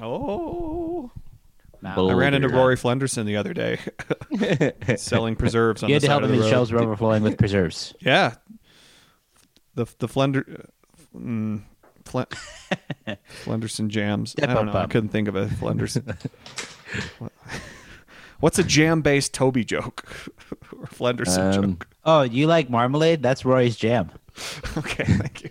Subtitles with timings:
[0.00, 1.10] Oh,
[1.82, 2.10] Mountain.
[2.10, 3.78] I ran into Rory Flenderson the other day,
[4.96, 6.30] selling preserves on You the had to side help him.
[6.36, 7.94] the His shelves were overflowing with preserves.
[8.00, 8.34] Yeah,
[9.74, 10.66] the the Flender,
[11.16, 11.62] mm,
[12.04, 12.26] Flen,
[13.44, 14.34] Flenderson jams.
[14.42, 14.72] I don't know.
[14.74, 16.16] I couldn't think of a Flenderson.
[18.40, 20.04] What's a jam-based Toby joke
[20.78, 21.88] or Flenderson Um, joke?
[22.06, 23.22] Oh, you like marmalade?
[23.22, 24.10] That's Rory's jam.
[24.78, 25.50] Okay, thank you.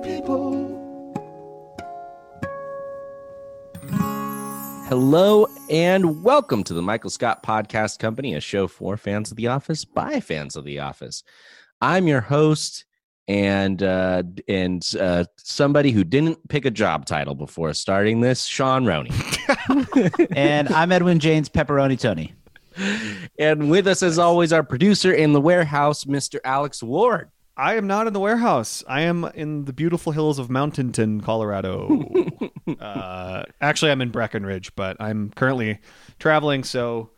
[4.91, 9.47] Hello and welcome to the Michael Scott Podcast Company, a show for fans of The
[9.47, 11.23] Office by fans of The Office.
[11.79, 12.83] I'm your host
[13.25, 18.85] and uh, and uh, somebody who didn't pick a job title before starting this, Sean
[18.85, 19.11] Roney.
[20.35, 22.33] And I'm Edwin James Pepperoni Tony.
[23.39, 26.39] and with us, as always, our producer in the warehouse, Mr.
[26.43, 27.31] Alex Ward.
[27.61, 28.83] I am not in the warehouse.
[28.87, 32.07] I am in the beautiful hills of Mountainton, Colorado.
[32.79, 35.77] uh, actually, I'm in Breckenridge, but I'm currently
[36.17, 37.11] traveling, so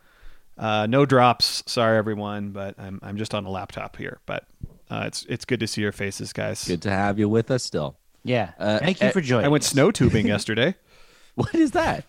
[0.58, 1.62] uh, no drops.
[1.66, 4.20] Sorry, everyone, but I'm I'm just on a laptop here.
[4.26, 4.46] But
[4.90, 6.62] uh, it's it's good to see your faces, guys.
[6.62, 7.96] Good to have you with us still.
[8.22, 8.52] Yeah.
[8.58, 9.46] Uh, Thank you eh, for joining.
[9.46, 9.70] I went us.
[9.70, 10.74] snow tubing yesterday.
[11.36, 12.04] What is that?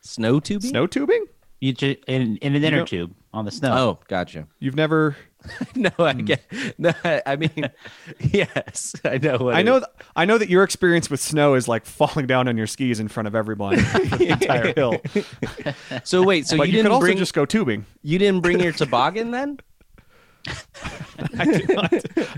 [0.00, 0.70] Snow tubing?
[0.70, 1.26] snow tubing?
[1.60, 3.72] You ju- in, in an inner know- tube on the snow.
[3.76, 4.46] Oh, gotcha.
[4.58, 5.16] You've never?
[5.74, 6.20] no, I hmm.
[6.20, 6.42] get.
[6.78, 7.70] No, I mean,
[8.20, 9.38] yes, I know.
[9.38, 9.78] What I know.
[9.80, 13.00] Th- I know that your experience with snow is like falling down on your skis
[13.00, 15.00] in front of everyone for the entire hill.
[16.04, 17.86] So wait, so but you, you, didn't bring just go tubing.
[18.02, 19.58] you didn't bring your toboggan then?
[21.38, 21.92] I did not.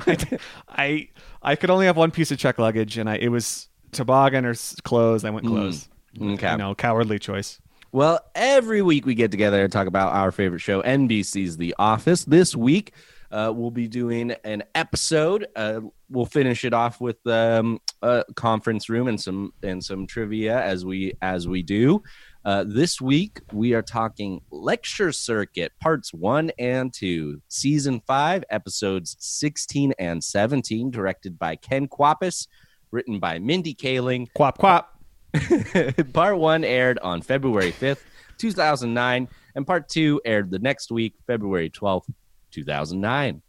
[0.07, 1.09] I, I
[1.43, 4.55] I could only have one piece of check luggage, and I it was toboggan or
[4.83, 5.25] clothes.
[5.25, 5.53] I went hmm.
[5.53, 5.89] clothes.
[6.21, 6.51] Okay.
[6.51, 7.59] You know, cowardly choice.
[7.95, 12.25] Well, every week we get together and talk about our favorite show, NBC's The Office.
[12.25, 12.95] This week,
[13.31, 15.47] uh, we'll be doing an episode.
[15.55, 20.59] Uh, we'll finish it off with um, a conference room and some and some trivia
[20.63, 22.03] as we as we do.
[22.47, 29.17] Uh, this week we are talking lecture circuit parts one and two, season five, episodes
[29.19, 32.47] sixteen and seventeen, directed by Ken Kwapis,
[32.91, 34.29] written by Mindy Kaling.
[34.33, 34.92] Quap quap.
[36.13, 38.01] part one aired on February 5th,
[38.39, 42.11] 2009, and part two aired the next week, February 12th,
[42.51, 43.43] 2009.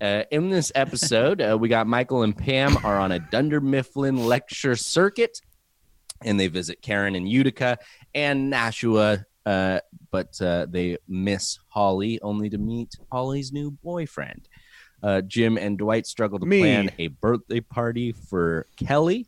[0.00, 4.26] Uh, in this episode, uh, we got Michael and Pam are on a Dunder Mifflin
[4.26, 5.40] lecture circuit,
[6.22, 7.78] and they visit Karen in Utica
[8.14, 9.80] and Nashua, uh,
[10.10, 14.48] but uh, they miss Holly, only to meet Holly's new boyfriend.
[15.02, 16.60] Uh, Jim and Dwight struggle to Me.
[16.60, 19.26] plan a birthday party for Kelly,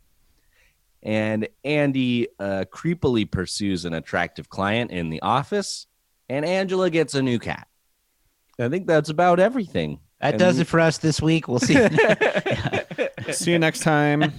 [1.03, 5.87] and Andy uh, creepily pursues an attractive client in the office,
[6.29, 7.67] and Angela gets a new cat.
[8.59, 9.99] I think that's about everything.
[10.19, 11.47] that and does we- it for us this week.
[11.47, 11.75] We'll see.
[13.31, 14.33] See you next time.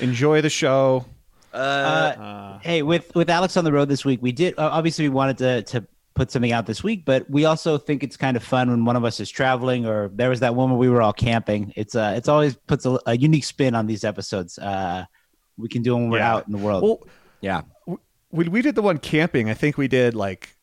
[0.00, 1.04] Enjoy the show.
[1.52, 5.04] Uh, Uh, hey, with with Alex on the road this week, we did uh, obviously
[5.08, 8.36] we wanted to to put something out this week, but we also think it's kind
[8.36, 10.88] of fun when one of us is traveling or there was that one where we
[10.88, 11.72] were all camping.
[11.76, 14.58] It's uh it's always puts a, a unique spin on these episodes.
[14.58, 15.04] Uh,
[15.56, 16.34] we can do them when we're Yeah.
[16.34, 16.82] out in the world.
[16.82, 17.00] well,
[17.40, 17.62] yeah.
[18.30, 20.56] when we did the one camping, I think we did like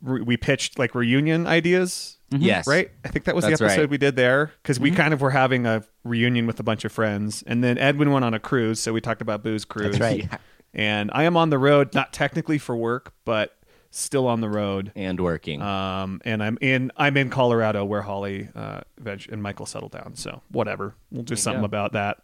[0.00, 2.18] re- we pitched like reunion ideas.
[2.30, 2.66] Yes.
[2.66, 2.90] Right?
[3.04, 3.90] I think that was That's the episode right.
[3.90, 6.90] we did there because we kind of were having a reunion with a bunch of
[6.92, 7.42] friends.
[7.46, 8.80] And then Edwin went on a cruise.
[8.80, 9.98] So we talked about Booze Cruise.
[9.98, 10.40] That's right.
[10.74, 13.54] And I am on the road, not technically for work, but
[13.90, 14.90] still on the road.
[14.96, 15.60] And working.
[15.60, 20.14] Um, and I'm in I'm in Colorado where Holly uh, Veg- and Michael settled down.
[20.14, 21.66] So whatever, we'll do something go.
[21.66, 22.20] about that.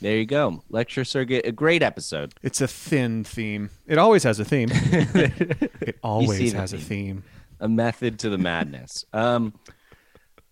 [0.00, 0.62] There you go.
[0.68, 1.46] Lecture circuit.
[1.46, 2.34] A great episode.
[2.42, 3.70] It's a thin theme.
[3.86, 4.68] It always has a theme.
[4.72, 7.22] it always has a theme.
[7.60, 9.04] a method to the madness.
[9.12, 9.54] Um,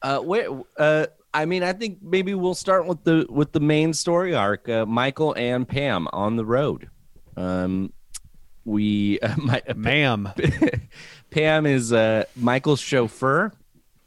[0.02, 0.48] uh, where,
[0.78, 4.68] uh, I mean, I think maybe we'll start with the with the main story arc.
[4.68, 6.88] Uh, Michael and Pam on the road.
[7.36, 7.92] Um,
[8.64, 10.28] we, uh, my, Ma'am.
[11.30, 13.52] Pam is uh, Michael's chauffeur,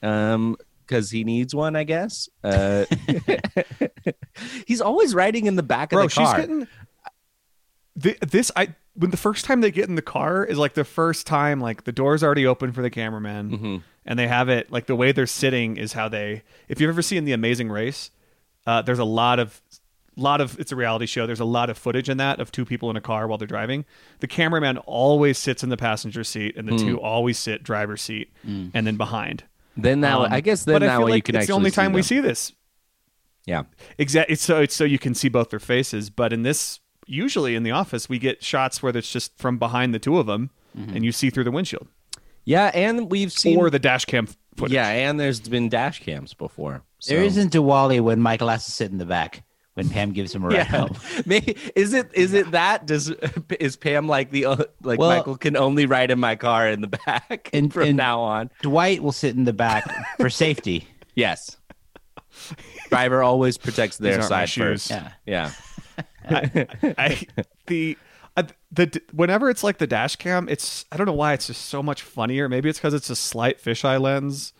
[0.01, 0.57] um,
[0.91, 2.27] because he needs one, I guess.
[2.43, 2.85] Uh,
[4.67, 6.25] he's always riding in the back of the car.
[6.25, 6.67] she's getting
[8.01, 8.51] Th- this.
[8.55, 11.59] I when the first time they get in the car is like the first time
[11.61, 13.77] like the door's already open for the cameraman, Mm-hmm.
[14.05, 16.43] and they have it like the way they're sitting is how they.
[16.67, 18.11] If you've ever seen The Amazing Race,
[18.65, 19.61] uh, there's a lot of
[20.17, 21.25] lot of it's a reality show.
[21.27, 23.47] There's a lot of footage in that of two people in a car while they're
[23.47, 23.85] driving.
[24.19, 26.77] The cameraman always sits in the passenger seat, and the Hmm.
[26.87, 29.43] two always sit driver's seat, and then behind.
[29.77, 31.47] Then that Um, I guess then but I that feel way like you can it's
[31.47, 32.53] the only time we see this.
[33.45, 33.63] Yeah.
[33.97, 34.35] Exactly.
[34.35, 37.71] So it's so you can see both their faces, but in this, usually in the
[37.71, 41.11] office, we get shots where it's just from behind the two of them, and you
[41.11, 41.87] see through the windshield
[42.45, 44.73] Yeah, and we've seen or the dash cam footage.
[44.73, 46.83] Yeah, and there's been dash cams before.
[46.99, 47.15] So.
[47.15, 49.43] There isn't Diwali when Michael has to sit in the back
[49.75, 50.95] when Pam gives him a ride Yeah, home.
[51.25, 53.09] Maybe, is it is it that does
[53.59, 56.81] is Pam like the uh, like Well- Michael can only ride in my car in
[56.81, 58.49] the back And- from and- now on?
[58.61, 59.85] Dwight will sit in the back
[60.17, 60.87] for safety.
[61.15, 61.57] Yes,
[62.89, 64.87] driver always protects their aren't side shoes.
[64.87, 64.91] first.
[65.25, 65.51] Yeah.
[66.29, 66.65] Yeah,
[66.97, 67.25] I,
[67.67, 67.97] the
[68.37, 71.65] uh, the whenever it's like the dash cam, it's I don't know why it's just
[71.65, 72.47] so much funnier.
[72.47, 74.53] Maybe it's because it's a slight fisheye lens,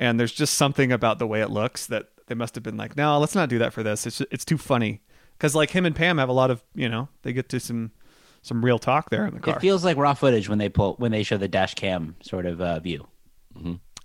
[0.00, 2.96] and there's just something about the way it looks that they must have been like,
[2.96, 4.06] no, let's not do that for this.
[4.06, 5.02] It's it's too funny
[5.36, 7.92] because like him and Pam have a lot of you know they get to some
[8.40, 9.56] some real talk there in the car.
[9.56, 12.46] It feels like raw footage when they pull when they show the dash cam sort
[12.46, 13.06] of uh, view.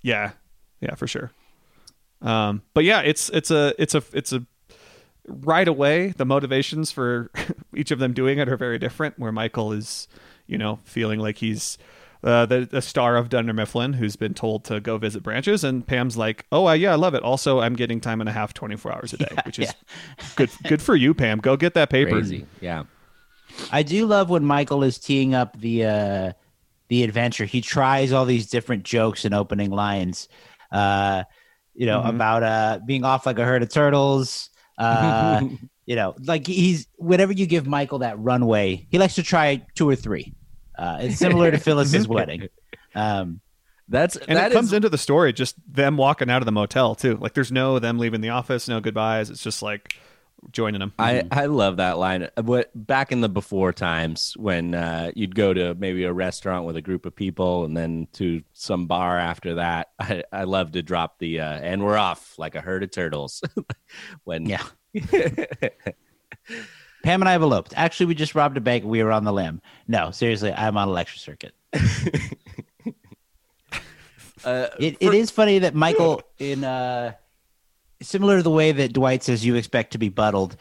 [0.02, 0.32] Yeah,
[0.82, 1.32] yeah, for sure.
[2.22, 4.46] Um, but yeah, it's it's a it's a it's a
[5.26, 6.10] right away.
[6.10, 7.32] The motivations for
[7.74, 9.18] each of them doing it are very different.
[9.18, 10.10] Where Michael is,
[10.48, 11.78] you know, feeling like he's
[12.28, 15.86] uh, the the star of Dunder Mifflin, who's been told to go visit branches, and
[15.88, 17.24] Pam's like, "Oh, uh, yeah, I love it.
[17.24, 19.74] Also, I'm getting time and a half, 24 hours a day, which is
[20.36, 20.50] good.
[20.68, 21.40] Good for you, Pam.
[21.40, 22.12] Go get that paper.
[22.12, 22.46] crazy.
[22.62, 22.84] Yeah,
[23.72, 26.34] I do love when Michael is teeing up the uh,
[26.90, 27.46] the adventure.
[27.46, 30.28] He tries all these different jokes and opening lines.
[30.72, 31.24] Uh,
[31.74, 32.10] you know Mhm.
[32.10, 34.50] about uh, being off like a herd of turtles.
[34.78, 35.42] Uh,
[35.86, 39.88] you know, like he's whenever you give Michael that runway, he likes to try two
[39.90, 40.34] or three.
[40.78, 42.50] Uh, it's similar to Phyllis's wedding.
[42.96, 43.42] Um,
[43.90, 46.52] that's And that it comes is- into the story just them walking out of the
[46.52, 47.16] motel too.
[47.18, 49.30] Like, there's no them leaving the office, no goodbyes.
[49.30, 49.94] It's just like
[50.52, 50.94] joining them.
[51.00, 52.28] I, I love that line.
[52.40, 56.76] What back in the before times when uh, you'd go to maybe a restaurant with
[56.78, 59.90] a group of people and then to some bar after that.
[60.00, 63.42] I, I love to drop the uh, and we're off like a herd of turtles.
[64.26, 64.64] when Yeah.
[67.04, 67.74] Pam and I have eloped.
[67.76, 68.84] Actually, we just robbed a bank.
[68.84, 69.62] We were on the limb.
[69.88, 71.54] No, seriously, I'm on a lecture circuit.
[74.44, 77.14] uh, It, it is funny that Michael, in uh,
[78.02, 80.58] similar to the way that Dwight says you expect to be buttled,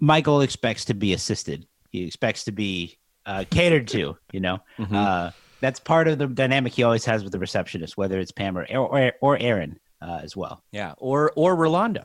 [0.00, 1.66] Michael expects to be assisted.
[1.90, 4.16] He expects to be uh, catered to.
[4.32, 5.30] You know, uh,
[5.60, 8.66] that's part of the dynamic he always has with the receptionist, whether it's Pam or
[8.76, 10.62] or, or Erin uh, as well.
[10.72, 12.04] yeah, or or Rolando.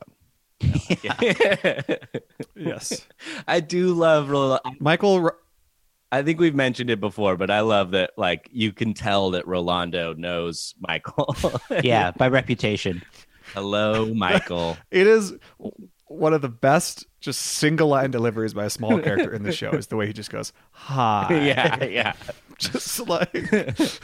[2.54, 3.06] yes,
[3.46, 4.62] I do love Rolando.
[4.80, 5.30] Michael.
[6.10, 9.46] I think we've mentioned it before, but I love that like you can tell that
[9.46, 11.34] Rolando knows Michael.
[11.82, 13.02] Yeah, by reputation.
[13.54, 14.76] Hello, Michael.
[14.90, 15.34] It is
[16.06, 19.70] one of the best just single line deliveries by a small character in the show
[19.70, 22.12] is the way he just goes hi yeah, yeah.
[22.58, 23.32] just like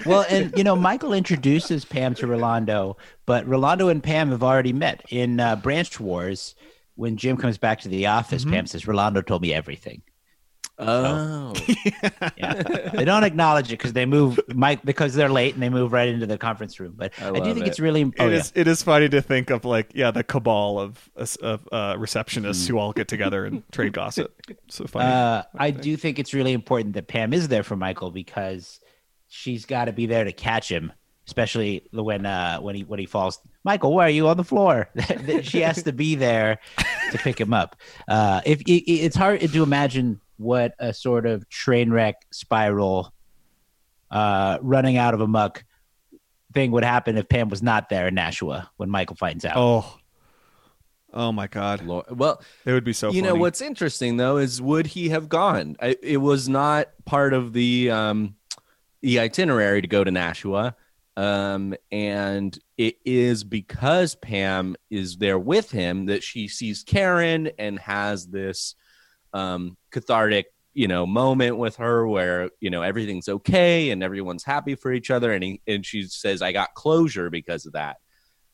[0.07, 4.73] Well, and you know, Michael introduces Pam to Rolando, but Rolando and Pam have already
[4.73, 6.55] met in uh, Branch Wars.
[6.97, 10.03] When Jim comes back to the office, Pam says, "Rolando told me everything."
[10.81, 11.53] Oh,
[12.37, 12.55] Yeah,
[12.95, 16.09] they don't acknowledge it because they move Mike because they're late and they move right
[16.09, 16.95] into the conference room.
[16.97, 17.69] But I I, do think it.
[17.69, 20.79] it's really it oh, is- it is funny to think of like yeah the cabal
[20.79, 21.09] of
[21.43, 22.69] of uh, receptionists Mm.
[22.69, 24.33] who all get together and trade gossip
[24.69, 28.11] so funny Uh, I do think it's really important that Pam is there for Michael
[28.11, 28.81] because
[29.29, 30.93] she's got to be there to catch him,
[31.27, 33.41] especially when uh, when he when he falls.
[33.65, 34.89] Michael, why are you on the floor?
[35.43, 36.59] she has to be there
[37.11, 37.77] to pick him up.
[38.07, 43.13] Uh, if it, it's hard to imagine what a sort of train wreck spiral,
[44.11, 45.65] uh, running out of a muck
[46.55, 49.55] thing would happen if Pam was not there in Nashua when Michael finds out.
[49.57, 49.99] oh
[51.13, 52.07] oh my god Lord.
[52.11, 55.77] well, it would be so you know what's interesting though is would he have gone?
[55.81, 58.37] I, it was not part of the um,
[59.03, 60.75] the itinerary to go to Nashua,
[61.17, 67.79] um, and it is because Pam is there with him that she sees Karen and
[67.81, 68.75] has this
[69.33, 74.75] um, cathartic you know moment with her where you know everything's okay and everyone's happy
[74.75, 77.97] for each other and he, and she says I got closure because of that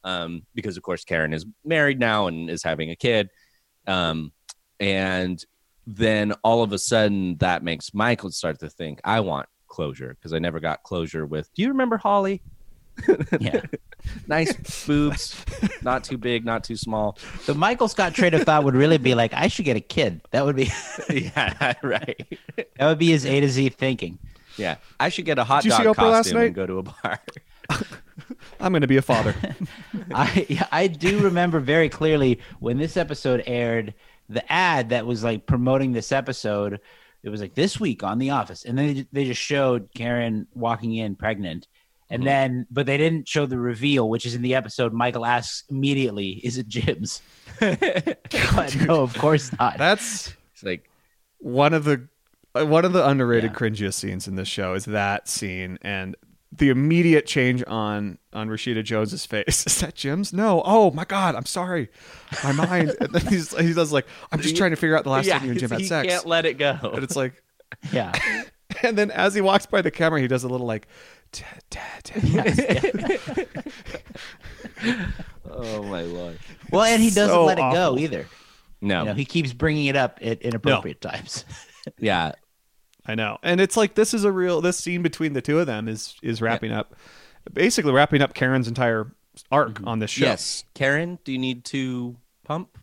[0.04, 3.28] um, because of course Karen is married now and is having a kid
[3.87, 4.33] um,
[4.81, 5.45] and
[5.87, 10.33] then all of a sudden that makes Michael start to think I want closure because
[10.33, 11.52] I never got closure with.
[11.52, 12.43] Do you remember Holly?
[13.40, 13.60] Yeah.
[14.28, 14.52] Nice
[14.86, 15.42] boobs,
[15.80, 17.16] not too big, not too small.
[17.46, 20.20] The Michael Scott train of thought would really be like, I should get a kid.
[20.30, 20.70] That would be
[21.10, 22.38] yeah, right.
[22.56, 24.18] that would be his A to Z thinking.
[24.58, 26.44] Yeah, I should get a hot Did dog Oprah last costume night?
[26.48, 27.20] and go to a bar.
[28.60, 29.34] I'm going to be a father.
[30.14, 33.94] I I do remember very clearly when this episode aired,
[34.28, 36.78] the ad that was like promoting this episode.
[37.22, 40.46] It was like this week on The Office, and then they, they just showed Karen
[40.54, 41.68] walking in pregnant,
[42.14, 42.26] and Mhm.
[42.26, 44.92] then but they didn't show the reveal, which is in the episode.
[44.92, 47.21] Michael asks immediately, "Is it Jim's?"
[47.61, 49.78] no, of course not.
[49.78, 50.88] That's like
[51.38, 52.09] one of the
[52.54, 53.56] uh, one of the underrated Yeah.
[53.59, 56.16] cringiest scenes in this show is that scene and
[56.56, 59.66] the immediate change on on Rashida Jones's face.
[59.66, 60.33] Is that Jim's?
[60.33, 60.62] No.
[60.64, 61.88] Oh my god, I'm sorry.
[62.44, 62.94] My mind.
[63.00, 65.38] and then he's he does like I'm just trying to figure out the last yeah,
[65.38, 66.06] time you and Jim had he sex.
[66.09, 66.78] can't let it go.
[66.94, 67.42] and it's like
[67.92, 68.12] yeah,
[68.85, 70.87] and then as he walks by the camera, he does a little like
[75.50, 76.38] Oh my lord.
[76.70, 78.26] well, and he doesn't So let it go either.
[78.80, 79.00] No.
[79.00, 81.44] You know, he keeps bringing it up at inappropriate times.
[81.98, 82.32] yeah.
[83.06, 83.38] I know.
[83.42, 86.16] And it's like this is a real this scene between the two of them is
[86.22, 86.94] is wrapping up
[87.52, 89.12] basically wrapping up Karen's entire
[89.50, 90.24] arc on this show.
[90.26, 90.64] Yes.
[90.74, 92.76] Karen, do you need to pump?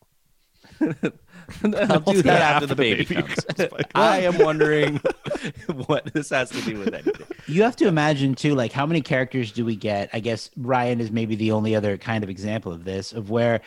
[1.64, 3.36] I'll do that after the baby, comes.
[3.96, 5.02] I am wondering
[5.88, 7.26] what this has to do with anything.
[7.48, 10.10] You have to imagine too, like how many characters do we get?
[10.14, 13.62] I guess Ryan is maybe the only other kind of example of this, of where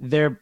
[0.00, 0.40] they're,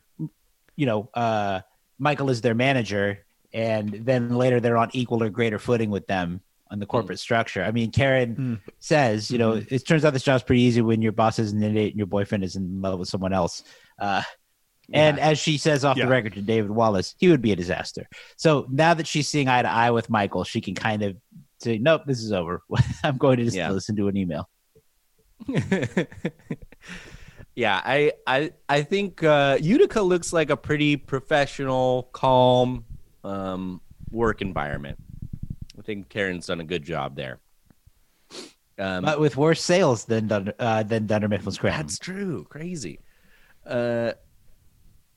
[0.77, 1.61] you know, uh,
[1.99, 6.41] Michael is their manager, and then later they're on equal or greater footing with them
[6.71, 7.63] on the corporate structure.
[7.63, 11.13] I mean, Karen says, you know, it turns out this job's pretty easy when your
[11.13, 13.63] boss is an idiot and your boyfriend is in love with someone else.
[13.99, 14.23] Uh,
[14.93, 16.05] and as she says off Yeah.
[16.05, 18.07] the record to David Wallace, he would be a disaster.
[18.37, 21.17] So now that she's seeing eye to eye with Michael, she can kind of
[21.61, 22.63] say, "Nope, this is over.
[23.05, 23.71] I'm going to just Yeah.
[23.71, 24.49] listen to an email."
[27.55, 32.85] yeah, I I I think uh, Utica looks like a pretty professional, calm
[33.25, 34.99] um, work environment.
[35.79, 37.41] I think Karen's done a good job there.
[38.79, 41.87] Um, But with worse sales than Dunder, uh, than Dunder Mifflin Scranton.
[41.87, 42.45] That's true.
[42.49, 43.01] Crazy.
[43.67, 44.13] Uh,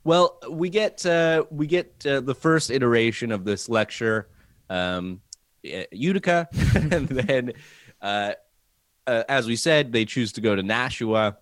[0.09, 4.27] well, we get uh, we get uh, the first iteration of this lecture,
[4.67, 5.21] um,
[5.71, 7.53] uh, Utica, and then,
[8.01, 8.31] uh,
[9.05, 11.37] uh, as we said, they choose to go to Nashua,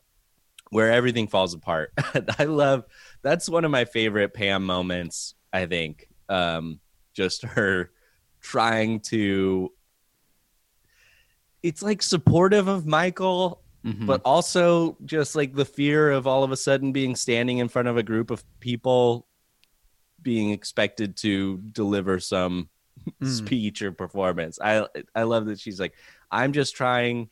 [0.69, 1.93] where everything falls apart.
[2.39, 2.83] I love
[3.21, 5.35] that's one of my favorite Pam moments.
[5.53, 6.81] I think um,
[7.13, 7.91] just her
[8.41, 9.71] trying to.
[11.63, 14.05] It's like supportive of Michael Mhm.
[14.05, 17.87] but also just like the fear of all of a sudden being standing in front
[17.87, 19.25] of a group of people
[20.21, 22.69] being expected to deliver some
[23.21, 23.27] Mm.
[23.29, 25.93] speech or performance i i love that she's like
[26.29, 27.29] i'm just trying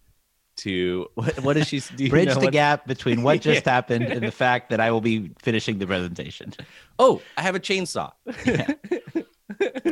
[0.58, 3.66] to what, what does she do you bridge know the what- gap between what just
[3.66, 3.74] Yeah.
[3.74, 6.54] happened and the fact that I will be finishing the presentation.
[7.00, 8.12] oh i have a chainsaw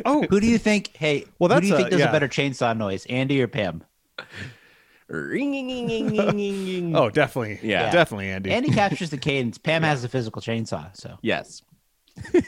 [0.06, 0.90] Oh, Who do you think?
[0.96, 2.08] Hey, Well, who do that's you a- think does yeah.
[2.08, 3.82] a better chainsaw noise, Andy or Pam?
[5.10, 7.58] Oh, definitely.
[7.62, 7.90] Yeah.
[7.90, 8.50] Definitely Andy.
[8.52, 9.58] Andy captures the cadence.
[9.58, 10.94] Pam has the physical chainsaw.
[10.96, 11.62] So yes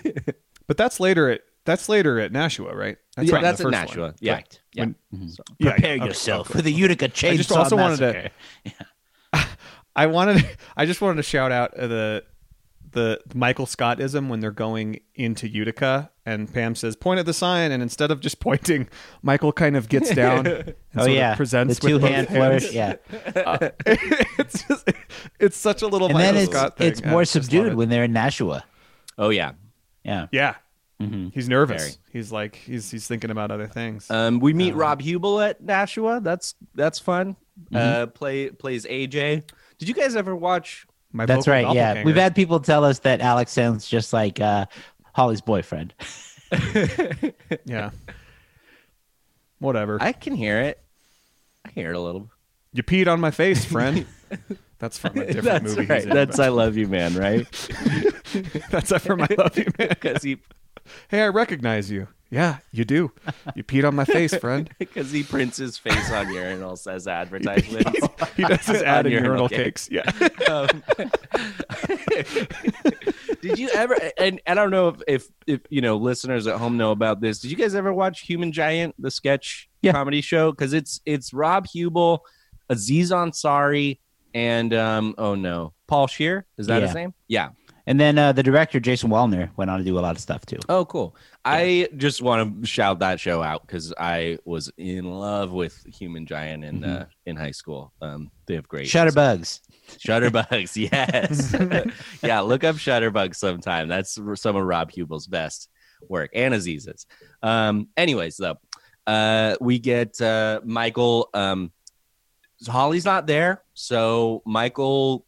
[0.67, 2.97] But that's later at that's later at Nashua, right?
[3.17, 4.15] that's, yeah, right that's the in first Nashua one.
[4.21, 4.63] yeah Correct.
[4.73, 6.59] yeah When- So- prepare yeah, okay, yourself okay.
[6.59, 8.31] for the Utica chainsaw I just also wanted to-
[8.65, 9.51] massacre.
[9.97, 10.47] I wanted
[10.77, 12.25] I just wanted to shout out uh, the
[12.97, 17.71] the Michael Scottism when they're going into Utica and Pam says point at the sign
[17.71, 18.89] and instead of just pointing
[19.23, 22.11] Michael kind of gets down and Oh sort of yeah, presents the two with both
[22.11, 22.37] hand hands.
[22.69, 22.73] flourish.
[22.73, 22.97] Yeah,
[23.87, 24.89] it's just
[25.39, 26.89] it's such a little and Michael then it's Scott thing.
[26.89, 27.75] it's more just subdued it.
[27.77, 28.65] when they're in Nashua.
[29.19, 29.53] oh yeah
[30.05, 30.55] Yeah, Yeah.
[31.01, 31.31] Mhm.
[31.35, 31.83] He's nervous.
[31.83, 31.95] Very.
[32.11, 34.11] He's like he's he's thinking about other things.
[34.11, 36.21] Um, we meet Rob Huebel at Nashua.
[36.23, 37.37] That's that's fun.
[37.75, 39.43] Uh, play plays AJ.
[39.79, 40.87] Did you guys ever watch?
[41.17, 41.75] My that's vocal right.
[41.75, 44.67] Yeah, we've had people tell us that Alex sounds just like uh,
[45.15, 45.95] Holly's boyfriend.
[47.65, 47.91] yeah.
[49.59, 49.99] Whatever.
[50.01, 50.79] I can hear it.
[51.65, 52.31] I hear it a little.
[52.73, 54.07] you peed on my face, friend.
[54.79, 55.87] That's from a different That's movie.
[55.87, 56.03] right.
[56.03, 57.15] in, That's but- I love you, man.
[57.15, 57.47] Right?
[58.71, 59.89] that's from I love you, man.
[59.89, 60.37] Because he
[61.09, 62.09] Hey, I recognize you.
[62.31, 63.13] Yeah, you do.
[63.55, 64.69] You peed on my face, friend.
[64.81, 68.01] because he prints his face on urinals says advertisements.
[68.37, 69.89] He does his ad On in urinal urinal cakes.
[69.89, 69.91] cakes.
[69.91, 70.53] Yeah.
[70.53, 70.83] Um,
[73.41, 73.97] did you ever?
[74.19, 77.39] And I don't know if, if if you know listeners at home know about this.
[77.39, 79.93] Did you guys ever watch Human Giant, the sketch Yeah.
[79.93, 80.51] comedy show?
[80.51, 82.25] Because it's it's Rob Huebel,
[82.69, 83.99] Aziz Ansari,
[84.35, 86.47] and um oh no, Paul Scheer.
[86.59, 87.15] Is that his name?
[87.29, 87.51] Yeah.
[87.87, 90.45] And then uh, the director Jason Woliner went on to do a lot of stuff
[90.45, 90.59] too.
[90.69, 91.15] Oh, cool.
[91.45, 96.27] I just want to shout that show out because I was in love with Human
[96.27, 97.93] Giant in uh, in high school.
[98.03, 99.61] Um, they have great Shutterbugs.
[99.99, 101.55] Shutterbugs, yes.
[102.23, 103.87] yeah, look up Shutterbugs sometime.
[103.87, 105.69] That's some of Rob Huebel's best
[106.09, 107.07] work and Aziz's.
[107.43, 108.57] Um, anyways, though,
[109.07, 111.29] uh, we get uh, Michael.
[111.33, 111.71] Um,
[112.67, 115.25] Holly's not there, so Michael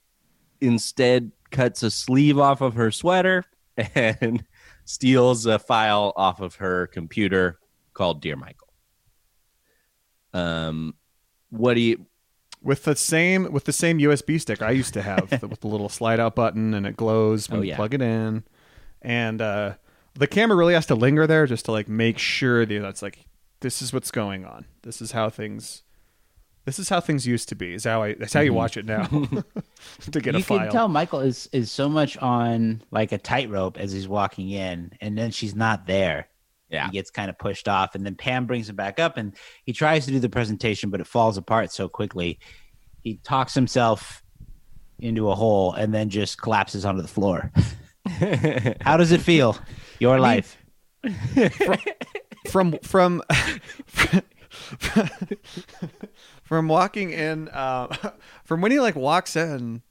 [0.61, 3.45] instead cuts a sleeve off of her sweater
[3.95, 4.45] and
[4.85, 7.59] steals a file off of her computer
[7.95, 8.69] called Dear Michael.
[10.33, 10.95] Um,
[11.50, 12.07] what do you?
[12.62, 15.88] with the same with the same USB stick I used to have with the little
[15.88, 18.45] slide out button and it glows when Oh, you plug it in,
[19.00, 19.75] and uh,
[20.14, 23.26] the camera really has to linger there just to like make sure that that's like
[23.61, 24.64] this is what's going on.
[24.83, 25.83] This is how things.
[26.69, 27.73] This is how things used to be.
[27.73, 28.13] Is how I.
[28.13, 28.57] That's how you mm-hmm.
[28.59, 29.07] watch it now.
[30.13, 30.59] to get you a file.
[30.59, 34.51] You can tell Michael is is so much on like a tightrope as he's walking
[34.51, 36.29] in, and then she's not there.
[36.69, 36.85] Yeah.
[36.85, 39.35] He gets kind of pushed off, and then Pam brings him back up, and
[39.65, 42.39] he tries to do the presentation, but it falls apart so quickly.
[43.01, 44.23] He talks himself
[44.99, 47.51] into a hole and then just collapses onto the floor.
[48.83, 49.57] How does it feel?
[50.01, 50.59] Your life.
[52.51, 53.23] from from
[53.87, 54.23] from
[56.50, 57.87] walking in uh,
[58.45, 59.83] from when he like walks in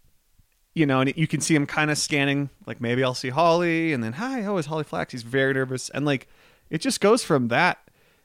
[0.74, 3.94] you know and you can see him kind of scanning like maybe i'll see holly
[3.94, 5.12] and then hi oh is holly flax?
[5.12, 6.28] He's very nervous and like
[6.70, 7.80] it just goes from that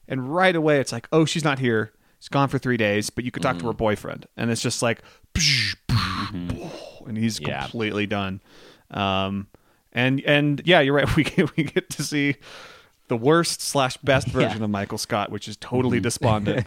[0.08, 1.92] and right away it's like oh she's not here.
[2.20, 4.26] She's gone for three days but you could talk to her boyfriend.
[4.36, 5.00] And it's just like
[5.94, 7.62] and he's Yeah.
[7.62, 8.40] completely done.
[8.90, 9.46] Um
[9.92, 12.36] and and yeah you're right we get, we get to see
[13.08, 14.32] the worst slash best Yeah.
[14.32, 16.66] version of Michael Scott, which is totally despondent.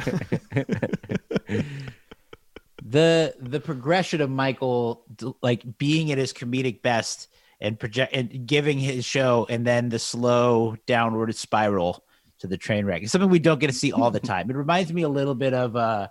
[2.83, 5.05] The the progression of Michael
[5.41, 7.27] like being at his comedic best
[7.59, 12.03] and project and giving his show and then the slow downward spiral
[12.39, 13.01] to the train wreck.
[13.01, 14.49] It's something we don't get to see all the time.
[14.49, 16.07] It reminds me a little bit of uh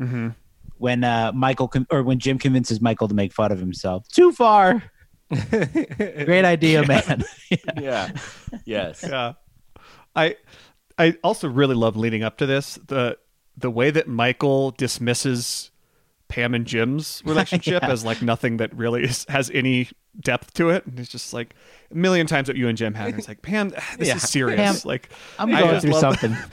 [0.79, 4.09] when uh Michael con- or when Jim convinces Michael to make fun of himself.
[4.09, 4.83] Too far.
[5.31, 7.25] Great idea, man.
[7.81, 8.11] yeah.
[8.65, 9.05] Yes.
[9.07, 9.35] yeah,
[10.17, 10.37] I
[10.99, 13.19] I also really love leading up to this the
[13.57, 15.71] the way that Michael dismisses
[16.29, 17.91] Pam and Jim's relationship Yeah.
[17.91, 19.89] as like nothing that really is, has any
[20.21, 21.55] depth to it, and it's just like
[21.91, 23.09] a million times what you and Jim had.
[23.11, 24.17] And it's like Pam, this Yeah.
[24.17, 24.57] is serious.
[24.83, 26.37] Pam, like I'm going through something.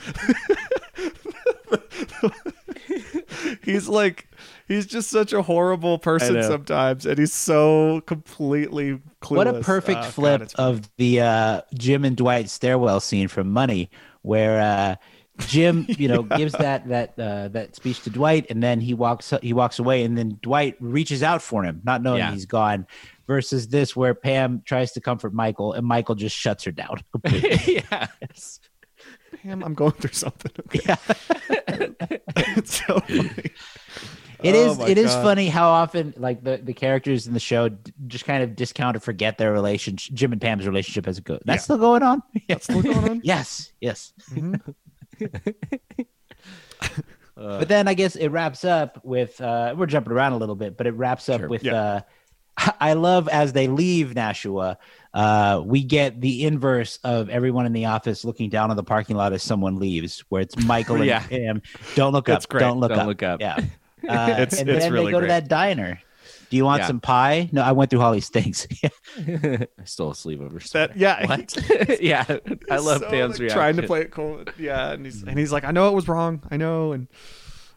[3.64, 4.28] he's like
[4.68, 9.36] he's just such a horrible person sometimes, and he's so completely clueless.
[9.36, 13.50] What a perfect Oh, flip it's- of the uh, Jim and Dwight stairwell scene from
[13.50, 13.90] Money,
[14.22, 14.96] where uh,
[15.46, 19.32] Jim, you know, gives that that uh, that speech to Dwight, and then he walks
[19.42, 22.32] he walks away, and then Dwight reaches out for him, not knowing Yeah.
[22.32, 22.86] he's gone.
[23.28, 27.00] Versus this, where Pam tries to comfort Michael, and Michael just shuts her down.
[27.12, 27.82] completely.
[28.20, 28.60] yes.
[29.42, 30.50] Pam, I'm going through something.
[30.66, 30.80] Okay.
[30.84, 30.96] yeah.
[32.56, 33.30] it's so funny.
[34.42, 34.78] It Oh is.
[34.78, 35.22] my It is God.
[35.22, 38.96] funny how often like the, the characters in the show d- just kind of discount
[38.96, 40.14] or forget their relationship.
[40.14, 41.38] Jim and Pam's relationship as a goes.
[41.44, 41.62] That's Yeah.
[41.62, 42.22] still going on.
[42.48, 43.20] That's still going on.
[43.24, 43.72] yes.
[43.80, 44.12] Yes.
[44.32, 44.74] Mhm.
[47.34, 50.76] But then I guess it wraps up with uh, we're jumping around a little bit,
[50.76, 51.48] but it wraps up Sure.
[51.48, 51.74] with Yeah.
[51.74, 52.00] uh,
[52.80, 54.78] I love as they leave Nashua,
[55.14, 59.16] uh, we get the inverse of everyone in the office looking down on the parking
[59.16, 61.26] lot as someone leaves, where it's Michael and Yeah.
[61.26, 61.62] Pam.
[61.94, 62.50] Don't look That's up.
[62.50, 62.60] great.
[62.60, 63.06] Don't look Don't up.
[63.06, 63.40] look up.
[63.40, 63.58] Yeah.
[64.08, 65.28] Uh, It's- and it's then really they go great.
[65.28, 66.00] to that diner.
[66.52, 66.88] Do you want Yeah.
[66.88, 67.48] some pie?
[67.50, 68.66] No, I went through Holly's things.
[69.16, 70.58] I stole a sleeve over.
[70.74, 71.26] That yeah.
[71.26, 71.56] What?
[72.02, 72.26] yeah.
[72.70, 73.48] I love so, Pam's like, reaction.
[73.48, 74.44] trying to play it cool.
[74.58, 76.42] Yeah, and he's and he's like, I know it was wrong.
[76.50, 77.08] I know, and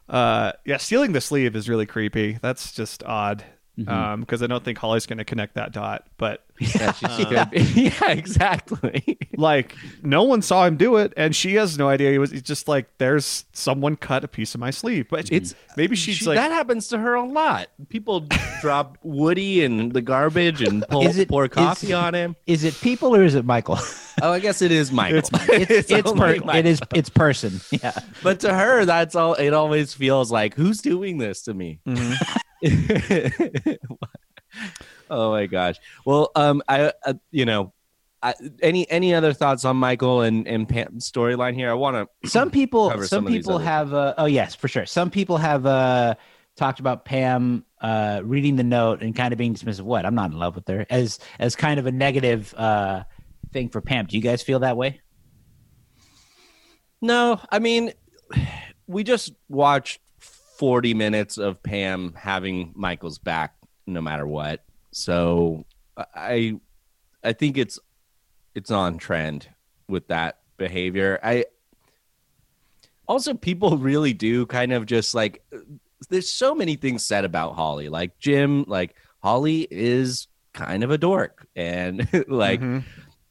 [0.09, 2.37] uh, yeah, stealing the sleeve is really creepy.
[2.41, 3.45] That's just odd.
[3.79, 3.89] Mm-hmm.
[3.89, 7.45] Um, because I don't think Holly's going to connect that dot, but Yeah, she's uh,
[7.51, 7.75] good.
[7.75, 9.17] yeah, exactly.
[9.35, 12.11] like no one saw him do it, and she has no idea.
[12.11, 15.53] He was he's just like, there's someone cut a piece of my sleeve, but it's
[15.53, 15.55] mm.
[15.75, 17.67] maybe she's She- like, that happens to her a lot.
[17.89, 18.27] People
[18.61, 22.35] drop Woody in the garbage and pull, it- pour is- coffee on him.
[22.47, 23.79] is it people or is it Michael?
[24.21, 25.17] Oh, I guess it is Michael.
[25.49, 26.49] It's it's, only per, Michael.
[26.51, 27.59] it is it's person.
[27.69, 27.91] Yeah.
[28.23, 29.33] But to her, that's all.
[29.33, 31.81] It always feels like who's doing this to me.
[31.85, 33.73] Mm-hmm.
[35.09, 35.77] Oh my gosh.
[36.05, 37.73] Well, um, I, uh, you know,
[38.21, 41.69] I, any any other thoughts on Michael and and Pam's storyline here?
[41.69, 42.29] I want to.
[42.29, 46.15] some people some some people have uh, oh yes for sure some people have uh
[46.55, 50.31] talked about pam uh reading the note and kind of being dismissive what i'm not
[50.31, 53.03] in love with her as as kind of a negative uh
[53.51, 55.01] thing for pam do you guys feel that way
[57.01, 57.91] No, I mean,
[58.87, 64.63] we just watched 40 minutes of Pam having Michael's back no matter what.
[64.97, 65.65] So
[65.97, 66.57] I
[67.21, 67.77] I think it's
[68.55, 69.49] it's on trend
[69.89, 71.19] with that behavior.
[71.21, 71.45] I
[73.09, 75.43] also people really do kind of just like
[76.09, 77.89] there's so many things said about Holly.
[77.89, 82.83] Like Jim, like Holly is kind of a dork, and like Mhm.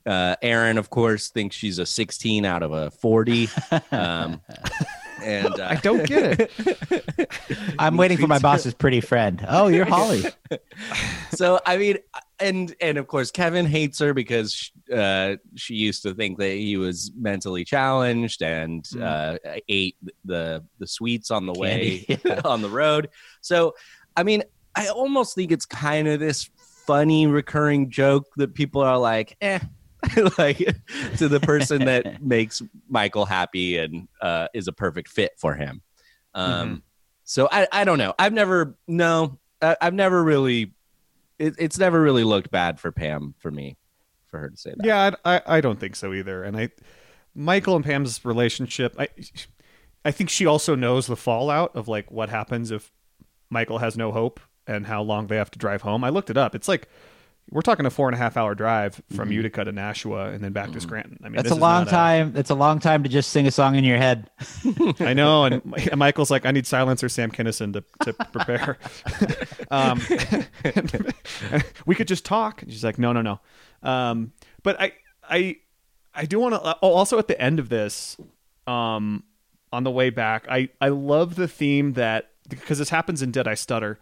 [0.04, 3.48] uh, Aaron, of course, thinks she's a 16 out of a 40.
[3.90, 4.42] Um,
[5.24, 7.30] and uh, I don't get it.
[7.78, 9.44] I'm waiting for my treats- boss's pretty friend.
[9.48, 10.24] Oh, you're Holly.
[11.34, 11.98] so I mean,
[12.38, 16.76] and and of course, Kevin hates her because uh, she used to think that he
[16.76, 22.40] was mentally challenged and uh, ate the the sweets on the way Candy, yeah.
[22.44, 23.08] on the road.
[23.40, 23.74] So,
[24.16, 24.42] I mean,
[24.74, 26.50] I almost think it's kind of this
[26.86, 29.60] funny recurring joke that people are like, eh.
[30.38, 30.58] like
[31.18, 35.82] to the person that makes Michael happy and uh, is a perfect fit for him.
[36.34, 36.82] Um,
[37.24, 38.14] So I, I don't know.
[38.18, 39.38] I've never no.
[39.62, 40.72] I, I've never really.
[41.38, 43.76] It, it's never really looked bad for Pam for me,
[44.28, 44.86] for her to say that.
[44.86, 46.44] Yeah, I, I I don't think so either.
[46.44, 46.70] And I,
[47.34, 49.08] Michael and Pam's relationship, I,
[50.04, 52.92] I think she also knows the fallout of like what happens if
[53.50, 56.04] Michael has no hope and how long they have to drive home.
[56.04, 56.54] I looked it up.
[56.54, 56.88] It's like
[57.50, 60.52] we're talking a four and a half hour drive from Utica to Nashua and then
[60.52, 61.18] back to Scranton.
[61.22, 61.36] I mean, Mm-hmm.
[61.36, 62.32] That's this a is long not time.
[62.32, 64.30] That's a long time to just sing a song in your head.
[65.00, 68.78] I know, and Mi- Michael's like, I need silencer Sam Kinison to, to prepare.
[69.70, 70.00] um,
[71.86, 72.62] we could just talk.
[72.62, 73.40] And she's like, no, no, no.
[73.82, 74.92] Um, but I,
[75.28, 75.56] I,
[76.14, 76.78] I do want to.
[76.82, 78.16] Oh, also at the end of this,
[78.66, 79.22] um,
[79.72, 83.46] on the way back, I, I love the theme that because this happens in Did
[83.48, 83.98] I Stutter.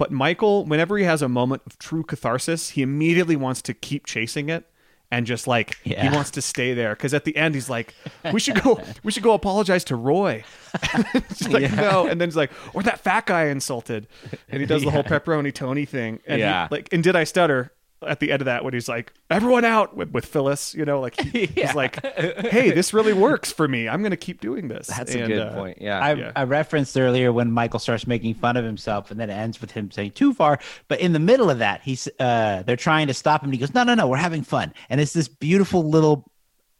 [0.00, 4.06] But Michael, whenever he has a moment of true catharsis, he immediately wants to keep
[4.06, 4.64] chasing it
[5.10, 6.02] and just like Yeah.
[6.02, 6.94] he wants to stay there.
[6.94, 7.94] Because at the end, he's like,
[8.32, 8.80] "We should go.
[9.02, 10.42] we should go apologize to Roy."
[11.50, 14.06] Like, "No," and then he's like, "Or that fat guy insulted,"
[14.48, 16.20] and he does the whole pepperoni Tony thing.
[16.26, 16.68] And he- Yeah.
[16.70, 17.70] like, and did I stutter?
[18.06, 21.00] At the end of that, when he's like, "Everyone out!" with, with Phyllis, you know,
[21.00, 23.88] like he, he's like, "Hey, this really works for me.
[23.88, 25.78] I'm going to keep doing this." That's a good uh, point.
[25.80, 26.00] Yeah.
[26.00, 26.32] I, Yeah.
[26.34, 29.72] I referenced earlier when Michael starts making fun of himself, and then it ends with
[29.72, 30.58] him saying too far.
[30.88, 33.48] But in the middle of that, he's uh, they're trying to stop him.
[33.48, 36.30] And he goes, "No, no, no, we're having fun." And it's this beautiful little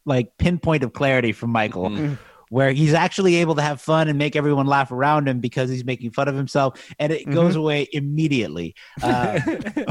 [0.04, 1.90] like pinpoint of clarity from Michael.
[1.90, 2.14] Mm-hmm.
[2.50, 5.84] Where he's actually able to have fun and make everyone laugh around him because he's
[5.84, 7.60] making fun of himself, and it goes Mm-hmm.
[7.60, 8.74] away immediately.
[9.02, 9.38] Uh,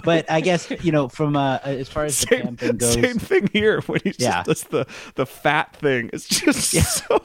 [0.03, 2.93] but I guess you know, from uh, as far as the Same, Pam thing goes,
[2.93, 4.43] same thing here when he Yeah.
[4.43, 6.09] just does the the fat thing.
[6.13, 6.69] It's just
[7.07, 7.19] so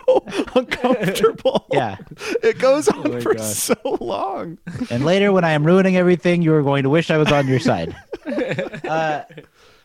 [0.55, 1.67] uncomfortable.
[1.73, 1.97] Yeah.
[2.43, 3.45] it goes on my for gosh.
[3.55, 4.59] so long.
[4.91, 7.49] and later when I am ruining everything, you are going to wish I was on
[7.49, 7.97] your side.
[8.89, 9.23] uh,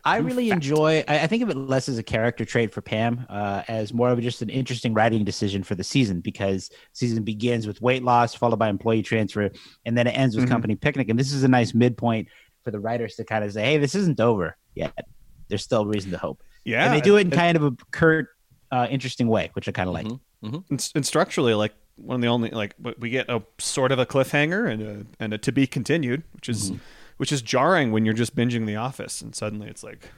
[0.09, 1.03] I really enjoy.
[1.07, 4.09] I, I think of it less as a character trait for Pam, uh, as more
[4.09, 8.33] of just an interesting writing decision for the season because season begins with weight loss,
[8.33, 9.49] followed by employee transfer,
[9.85, 10.49] and then it ends with Mhm.
[10.49, 11.09] company picnic.
[11.09, 12.27] And this is a nice midpoint
[12.63, 15.07] for the writers to kind of say, "Hey, this isn't over yet.
[15.47, 18.27] There's still reason to hope." Yeah, and they do it in kind of a curt,
[18.71, 20.07] uh, interesting way, which I kind of like.
[20.69, 24.05] and, and structurally like one of the only like we get a sort of a
[24.05, 26.71] cliffhanger and a and a to be continued which is
[27.19, 30.10] which is jarring when you're just binging the office and suddenly it's like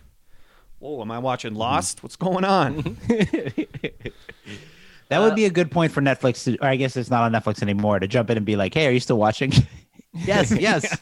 [0.80, 2.98] whoa am i watching lost what's going on
[5.12, 6.46] That would be a good point for Netflix.
[6.46, 8.74] To, or I guess it's not on Netflix anymore to jump in and be like,
[8.74, 9.52] "Hey, are you still watching?"
[10.14, 10.98] yes, yes.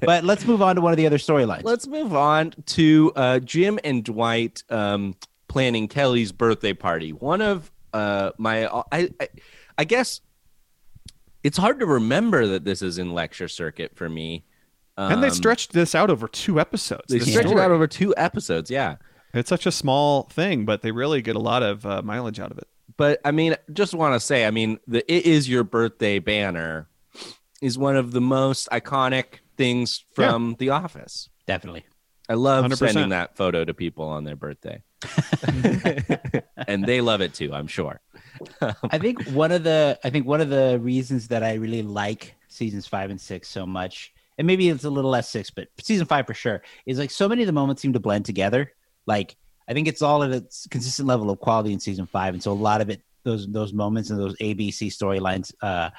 [0.00, 1.64] but let's move on to one of the other storylines.
[1.64, 5.16] Let's move on to uh, Jim and Dwight um,
[5.48, 7.12] planning Kelly's birthday party.
[7.12, 9.28] One of uh, my, I, I,
[9.78, 10.20] I guess
[11.46, 14.44] it's hard to remember that this is in lecture circuit for me.
[14.98, 17.86] and they Um, stretched this out over two episodes They this stretched it out over
[17.86, 18.70] two episodes.
[18.70, 18.96] Yeah.
[19.34, 22.50] it's such a small thing but they really get a lot of uh, mileage out
[22.50, 25.64] of it but I mean, just want to say, I mean, the "It Is Your
[25.64, 26.88] Birthday" banner
[27.60, 31.28] is one of the most iconic things from The Office.
[31.46, 31.84] Definitely.
[32.26, 32.76] I love 100%.
[32.78, 34.82] sending that photo to people on their birthday,
[36.66, 37.52] and they love it too.
[37.52, 38.00] I'm sure.
[38.60, 42.34] I think one of the I think one of the reasons that I really like
[42.48, 46.06] seasons five and six so much, and maybe it's a little less six, but season
[46.06, 48.72] five for sure, is like so many of the moments seem to blend together.
[49.06, 49.36] Like
[49.68, 52.52] I think it's all at a consistent level of quality in season five, and so
[52.52, 55.90] a lot of it those those moments and those ABC storylines uh,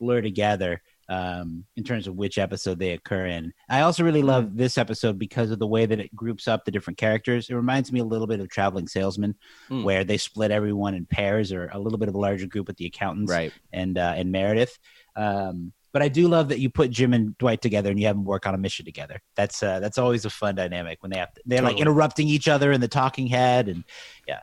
[0.00, 0.82] blur together.
[1.10, 5.18] Um, in terms of which episode they occur in, I also really love this episode
[5.18, 7.50] because of the way that it groups up the different characters.
[7.50, 9.34] It reminds me a little bit of Traveling Salesman,
[9.68, 9.82] Mm.
[9.82, 12.76] where they split everyone in pairs or a little bit of a larger group with
[12.76, 13.52] the accountants Right.
[13.72, 14.78] and uh, and Meredith.
[15.16, 18.14] Um, but I do love that you put Jim and Dwight together and you have
[18.14, 19.20] them work on a mission together.
[19.34, 22.46] That's uh, that's always a fun dynamic when they have to, they're like interrupting each
[22.46, 23.82] other in the talking head and
[24.28, 24.38] Yeah,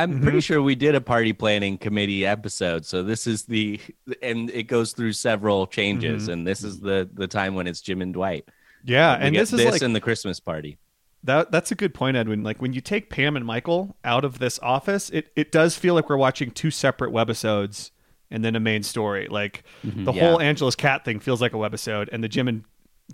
[0.00, 0.22] I'm mm-hmm.
[0.22, 2.84] pretty sure we did a party planning committee episode.
[2.84, 3.80] So this is the
[4.22, 6.32] and it goes through several changes, mm-hmm.
[6.32, 8.48] and this is the the time when it's Jim and Dwight.
[8.84, 10.78] Yeah, We and this is this like in the Christmas party.
[11.24, 11.50] that.
[11.50, 12.42] That's a good point, Edwin.
[12.42, 15.94] Like when you take Pam and Michael out of this office, it it does feel
[15.94, 17.90] like we're watching two separate webisodes
[18.30, 19.28] and then a main story.
[19.28, 20.04] Like mm-hmm.
[20.04, 20.28] the Yeah.
[20.28, 22.64] whole Angela's cat thing feels like a webisode, and the Jim and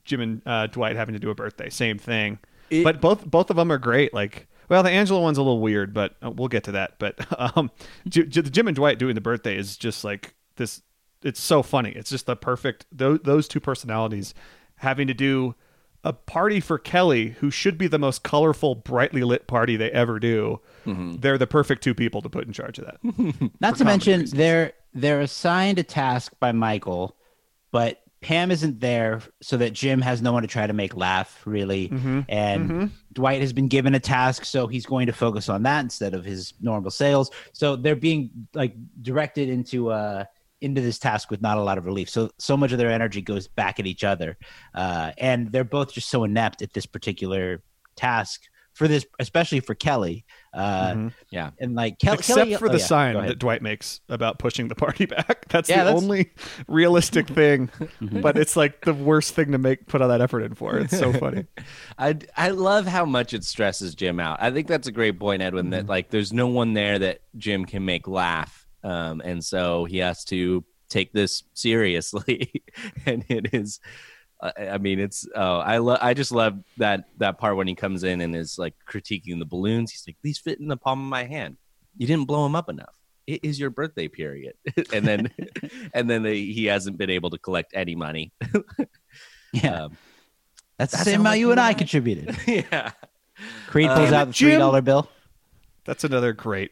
[0.04, 2.38] Jim and uh, Dwight having to do a birthday, same thing.
[2.70, 4.12] It- but both both of them are great.
[4.14, 6.98] Like, well, the Angela one's a little weird, but uh, we'll get to that.
[6.98, 7.18] But
[7.56, 7.70] um,
[8.08, 10.80] J- J- the Jim and Dwight doing the birthday is just like this.
[11.22, 11.90] It's so funny.
[11.90, 14.32] It's just the perfect those, those two personalities
[14.76, 15.54] having to do
[16.02, 20.18] a party for Kelly, who should be the most colorful, brightly lit party they ever
[20.18, 20.60] do.
[20.86, 23.50] They're the perfect two people to put in charge of that.
[23.60, 27.16] Not to mention they're they're assigned a task by Michael,
[27.70, 31.40] but Pam isn't there so that Jim has no one to try to make laugh
[31.46, 31.88] really,
[32.28, 36.12] and Dwight has been given a task, so he's going to focus on that instead
[36.12, 37.30] of his normal sales.
[37.54, 40.24] So they're being like directed into uh
[40.60, 42.10] into this task with not a lot of relief.
[42.10, 44.36] So so much of their energy goes back at each other,
[44.74, 47.62] uh, and they're both just so inept at this particular
[47.96, 48.42] task
[48.74, 50.24] for this, especially for Kelly.
[50.54, 51.50] Uh, Yeah.
[51.60, 54.68] And like Kel- Except Kelly, for oh, the yeah, sign that Dwight makes about pushing
[54.68, 55.46] the party back.
[55.48, 56.30] That's Yeah, the that's- only
[56.66, 57.68] realistic thing.
[58.00, 58.20] Mm-hmm.
[58.20, 60.78] but it's like the worst thing to make put all that effort in for.
[60.78, 61.46] It's so funny.
[61.98, 64.38] I I love how much it stresses Jim out.
[64.40, 65.70] I think that's a great point, Edwin.
[65.70, 69.98] That like there's no one there that Jim can make laugh, um, and so he
[69.98, 72.50] has to take this seriously.
[73.06, 73.78] and it is,
[74.42, 75.98] I I mean, it's oh, I love.
[76.00, 79.44] I just love that that part when he comes in and is like critiquing the
[79.46, 79.90] balloons.
[79.92, 81.56] He's like, these fit in the palm of my hand.
[81.96, 82.96] You didn't blow them up enough.
[83.26, 84.54] It is your birthday period,
[84.92, 85.30] and then
[85.94, 88.32] and then they, he hasn't been able to collect any money.
[89.52, 89.96] Yeah, Um,
[90.78, 92.36] that's, the same how amount you you and I contributed.
[92.46, 92.92] yeah.
[93.66, 95.08] Creed pulls Damn out the three dollar bill.
[95.84, 96.70] That's another great.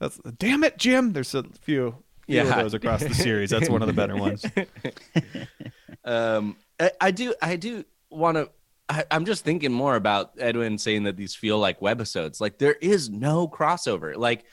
[0.00, 1.12] That's damn it, Jim.
[1.12, 1.94] There's a few,
[2.26, 2.62] few of Yeah.
[2.62, 3.50] those across the series.
[3.50, 4.44] That's one of the better ones.
[6.04, 8.50] um I, I do i do want to
[9.10, 12.40] i'm just thinking more about edwin saying that these feel like webisodes.
[12.40, 14.16] Like there is no crossover.
[14.16, 14.44] Like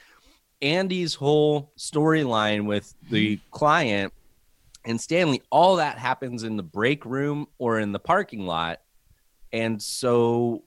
[0.60, 4.12] andy's whole storyline with the client
[4.84, 8.80] and stanley all that happens in the break room or in the parking lot.
[9.52, 10.64] And so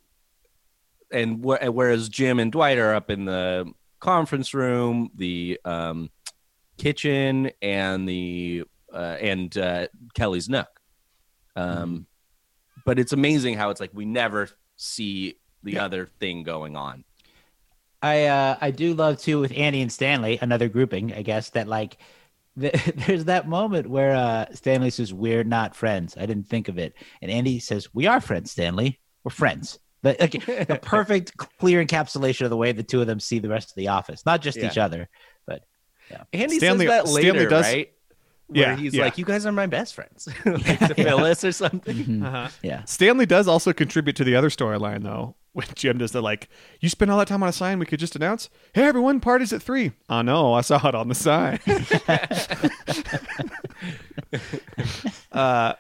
[1.12, 6.10] and wh- whereas jim and dwight are up in the conference room the um
[6.78, 8.64] kitchen and the
[8.94, 10.75] uh, and uh, kelly's nook
[11.56, 12.06] um,
[12.86, 17.04] but it's amazing how it's like we never see the other thing going on.
[18.02, 21.68] I uh, I do love too with Andy and Stanley, another grouping, I guess that
[21.68, 21.98] like
[22.58, 22.72] the,
[23.08, 26.16] there's that moment where uh, Stanley says we're not friends.
[26.18, 28.52] I didn't think of it, and Andy says we are friends.
[28.52, 29.80] Stanley, we're friends.
[30.04, 30.32] The, like,
[30.68, 33.76] the perfect, clear encapsulation of the way the two of them see the rest of
[33.76, 34.68] the office, not just Yeah.
[34.68, 35.10] each other.
[35.48, 35.64] But
[36.32, 37.92] Andy Stanley- says that later, Stanley does- right?
[38.48, 39.06] Where Yeah, he's yeah.
[39.06, 41.96] like, "You guys are my best friends," like to Phyllis or something.
[41.98, 42.50] mhm, Uh-huh.
[42.62, 45.36] yeah, Stanley does also contribute to the other storyline, though.
[45.56, 46.50] When Jim does the like,
[46.82, 49.54] you spend all that time on a sign, we could just announce, "Hey, everyone, parties
[49.54, 49.94] at 3.
[50.10, 51.60] I know, I saw it on the sign.
[55.32, 55.74] uh,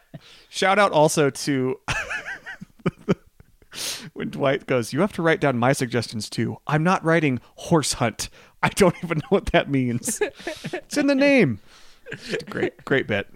[0.49, 1.79] shout out also to
[4.13, 6.57] when Dwight goes, "You have to write down my suggestions too.
[6.67, 8.29] I'm not writing horse hunt.
[8.63, 10.21] I don't even know what that means.
[10.21, 11.59] it's in the name."
[12.11, 13.27] Just a great, great bit.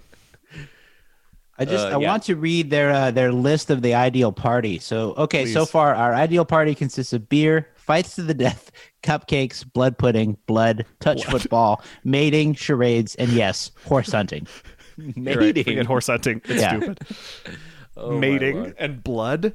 [1.57, 2.07] I just Uh, I yeah.
[2.07, 4.79] want to read their uh, their list of the ideal party.
[4.79, 8.71] So okay, so far our ideal party consists of beer, fights to the death,
[9.03, 14.47] cupcakes, blood pudding, blood, touch football, mating, charades, and yes, horse hunting.
[14.97, 15.63] You're right, Mating.
[15.65, 16.41] forget horse hunting.
[16.45, 16.77] It's Yeah.
[16.77, 16.99] stupid.
[17.97, 19.53] Oh, Mating and blood.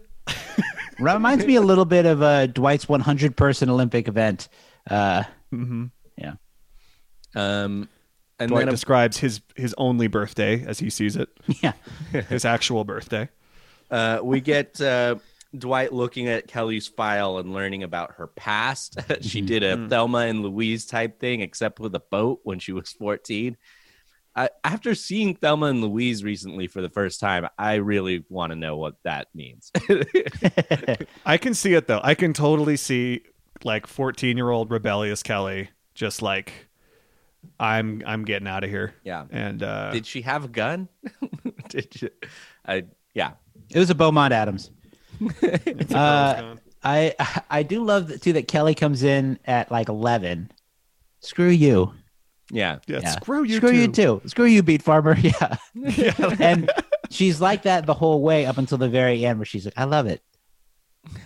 [0.99, 4.49] Reminds me a little bit of uh, Dwight's 100 person Olympic event.
[4.91, 5.23] Uh,
[5.55, 5.87] Mm-hmm.
[7.35, 7.89] Um,
[8.39, 11.29] and Dwight then a- describes his his only birthday as he sees it,
[11.63, 11.73] yeah,
[12.29, 13.29] his actual birthday.
[13.91, 15.17] uh, we get uh,
[15.57, 18.99] Dwight looking at Kelly's file and learning about her past.
[19.21, 22.93] she did a Thelma and Louise type thing, except with a boat when she was
[22.93, 23.57] 14.
[24.37, 28.57] I, after seeing Thelma and Louise recently for the first time, I really want to
[28.57, 29.71] know what that means.
[31.25, 32.01] I can see it though.
[32.03, 33.23] I can totally see
[33.63, 36.53] like 14 year old rebellious Kelly just like
[37.59, 38.95] I'm I'm getting out of here.
[39.05, 39.25] yeah.
[39.31, 40.89] And uh Did she have a gun?
[41.69, 42.11] Did you?
[42.67, 43.33] I yeah.
[43.71, 44.71] it was a Beaumont Adams.
[45.95, 46.57] uh.
[46.87, 47.15] I
[47.49, 50.51] I do love that, too that Kelly comes in at like 11.
[51.21, 51.95] Screw you.
[52.51, 52.79] Yeah.
[52.87, 53.09] yeah, Yeah.
[53.11, 53.77] screw you Screw too.
[53.77, 54.23] you too.
[54.27, 55.17] Screw you, Beet Farmer.
[55.23, 55.57] Yeah.
[55.75, 56.37] yeah.
[56.39, 56.71] and
[57.11, 59.85] she's like that the whole way up until the very end, where she's like, "I
[59.85, 60.23] love it."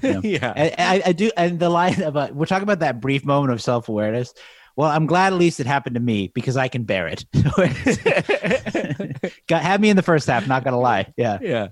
[0.01, 0.21] Yeah.
[0.23, 0.53] yeah.
[0.55, 1.31] And, and I, I do.
[1.37, 4.33] And the line about we're talking about that brief moment of self awareness.
[4.79, 7.25] Well, I'm glad at least it happened to me because I can bear it.
[9.49, 10.47] Got have me in the first half.
[10.47, 11.13] Not gonna lie.
[11.17, 11.39] Yeah.
[11.43, 11.69] yeah.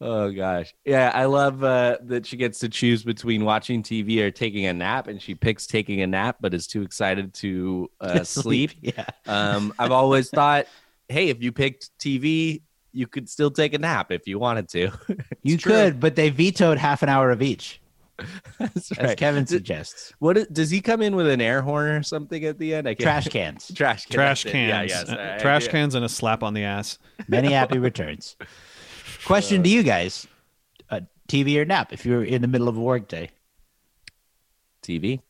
[0.00, 4.30] Oh gosh, yeah, I love uh, that she gets to choose between watching TV or
[4.30, 8.20] taking a nap, and she picks taking a nap, but is too excited to uh,
[8.24, 8.70] sleep.
[8.80, 9.04] Yeah.
[9.26, 10.68] Um, I've always thought,
[11.10, 14.90] hey, if you picked TV, you could still take a nap if you wanted to.
[15.42, 15.72] You true.
[15.72, 17.82] could, but they vetoed half an hour of each,
[18.58, 19.14] That's as.
[19.16, 20.12] Kevin Did- suggests.
[20.18, 22.88] What is- does he come in with an air horn or something at the end?
[22.88, 23.70] I can't- Trash cans.
[23.74, 24.58] trash can, Trash that's it.
[24.58, 24.90] Yeah, cans.
[24.90, 25.70] yes, Uh, trash yeah.
[25.70, 26.98] cans and a slap on the ass.
[27.28, 28.36] Many happy returns.
[29.24, 30.26] Question to you guys:
[30.90, 31.92] uh, TV or nap?
[31.92, 33.30] If you're in the middle of a workday,
[34.82, 35.20] TV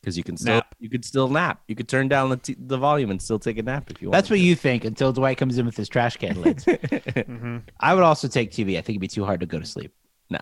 [0.00, 0.74] because you can still Nap.
[0.78, 1.62] you could still nap.
[1.68, 4.08] You could turn down the t- the volume and still take a nap if you
[4.08, 4.12] want.
[4.12, 6.64] that's what you think until Dwight comes in with his trash can lids.
[7.26, 8.72] hmm I would also take TV.
[8.78, 9.92] I think it'd be too hard to go to sleep.
[10.30, 10.38] No.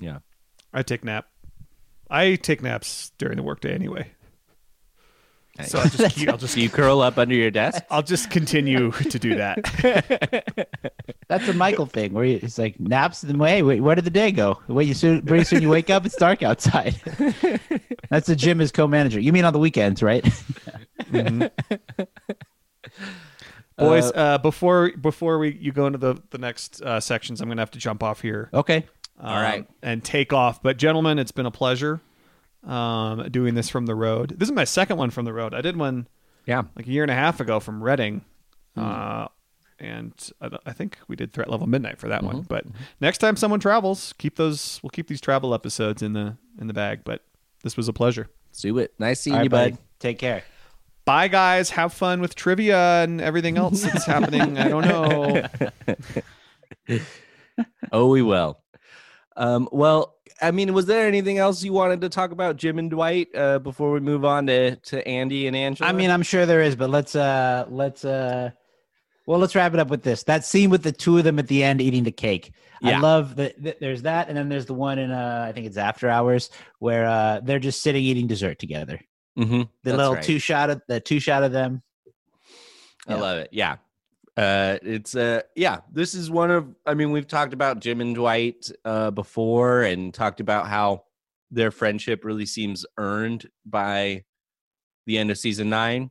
[0.00, 0.18] Yeah.
[0.72, 1.26] I take nap.
[2.08, 4.12] I take naps during the workday anyway.
[5.66, 7.82] So I'll just I'll just you curl up under your desk?
[7.90, 10.66] I'll just continue to do that.
[11.28, 13.20] That's a Michael thing where it's like naps.
[13.22, 14.58] Then hey, wait, where did the day go?
[14.68, 16.94] Wait, you soon, pretty soon you wake up, it's dark outside.
[18.10, 19.20] That's the Jim as co-manager.
[19.20, 20.24] You mean on the weekends, right?
[23.78, 27.62] Boys, uh, before before we you go into the the next uh, sections, I'm gonna
[27.62, 28.50] have to jump off here.
[28.52, 28.86] okay.
[29.20, 29.66] Um, All right.
[29.82, 30.62] and take off.
[30.62, 32.00] But gentlemen, it's been a pleasure
[32.66, 34.34] um, doing this from the road.
[34.38, 35.54] This is my second one from the road.
[35.54, 36.08] I did one
[36.46, 36.62] Yeah.
[36.76, 38.22] like a year and a half ago from Reading,
[38.74, 38.80] Hmm.
[38.80, 39.26] uh,
[39.78, 42.36] and I, I think we did Threat Level Midnight for that Mm-hmm.
[42.36, 42.42] one.
[42.48, 42.64] But
[43.00, 44.78] next time someone travels, keep those.
[44.82, 47.00] We'll keep these travel episodes in the in the bag.
[47.04, 47.24] But
[47.62, 48.28] this was a pleasure.
[48.50, 48.92] Let's do it.
[48.98, 49.78] Nice seeing All you, bud.
[49.98, 50.42] Take care.
[51.06, 51.70] Bye, guys.
[51.70, 54.58] Have fun with trivia and everything else that's happening.
[54.58, 55.46] I don't know.
[57.92, 58.58] Oh, we will.
[59.40, 62.90] Um, well, I mean, was there anything else you wanted to talk about, Jim and
[62.90, 65.88] Dwight, uh, before we move on to, to Andy and Angela?
[65.88, 68.50] I mean, I'm sure there is, but let's uh let's uh
[69.26, 70.24] well let's wrap it up with this.
[70.24, 72.52] That scene with the two of them at the end eating the cake.
[72.82, 75.76] I love that there's that and then there's the one in uh I think it's
[75.76, 79.00] after hours where uh they're just sitting eating dessert together.
[79.38, 79.48] Mhm.
[79.48, 80.24] The That's little right.
[80.24, 81.82] two shot of the two shot of them.
[83.06, 83.20] I Yeah.
[83.20, 83.48] love it.
[83.52, 83.76] Yeah.
[84.40, 85.80] Uh, it's uh, yeah.
[85.92, 86.74] This is one of.
[86.86, 91.04] I mean, we've talked about Jim and Dwight uh, before, and talked about how
[91.50, 94.24] their friendship really seems earned by
[95.04, 96.10] the end of season nine,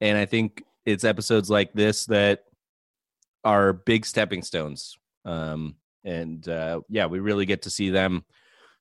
[0.00, 2.44] and I think it's episodes like this that
[3.44, 4.96] are big stepping stones.
[5.26, 8.24] Um, and uh, yeah, we really get to see them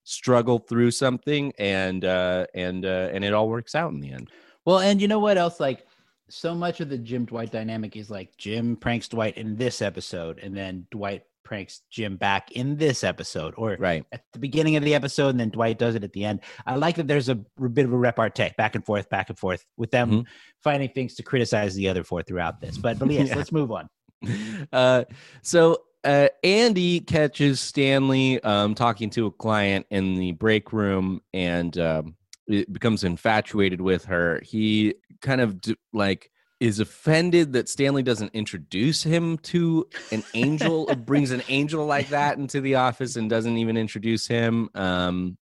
[0.06, 4.32] struggle through something, and uh, and uh, and it all works out in the end.
[4.64, 5.60] Well, and you know what else?
[5.60, 5.86] Like,
[6.30, 10.40] so much of the Jim Dwight dynamic is like Jim pranks Dwight in this episode,
[10.40, 14.06] and then Dwight pranks Jim back in this episode, or Right.
[14.12, 16.42] at the beginning of the episode, and then Dwight does it at the end.
[16.66, 19.66] I like that there's a bit of a repartee back and forth, back and forth,
[19.76, 20.26] with them Mhm.
[20.64, 22.78] finding things to criticize the other for throughout this.
[22.78, 23.36] But, but yes, Yeah.
[23.36, 23.88] let's move on.
[24.74, 25.06] uh,
[25.42, 31.78] so uh, Andy catches Stanley um, talking to a client in the break room and
[31.78, 32.16] um,
[32.50, 34.42] becomes infatuated with her.
[34.44, 35.60] He kind of
[35.94, 42.10] like is offended that Stanley doesn't introduce him to an angel, brings an angel like
[42.10, 44.70] that into the office and doesn't even introduce him.
[44.76, 45.38] Um,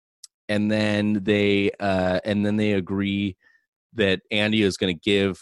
[0.48, 3.36] and then they uh, and then they agree
[3.94, 5.40] that Andy is going to give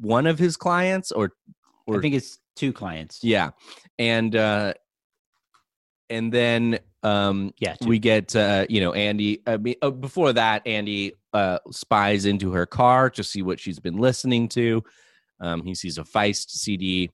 [0.00, 1.32] one of his clients or
[1.92, 3.24] I think it's two clients.
[3.24, 3.50] yeah,
[3.98, 4.74] and uh,
[6.08, 7.88] and then um, Yeah, two.
[7.88, 9.42] we get uh, you know Andy.
[9.46, 13.78] I mean, uh, before that, Andy uh, spies into her car to see what she's
[13.78, 14.82] been listening to.
[15.40, 17.10] Um, he sees a Feist CD,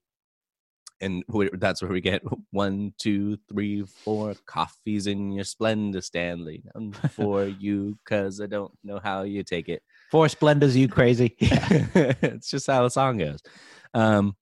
[0.99, 1.23] and
[1.53, 2.21] that's where we get
[2.51, 6.63] one, two, three, four coffees in your Splenda, Stanley.
[6.75, 9.81] None for you, cause I don't know how you take it.
[10.11, 11.35] Four Splendas, you crazy.
[11.39, 11.67] Yeah.
[12.21, 13.39] it's just how the song goes.
[13.93, 14.35] Um,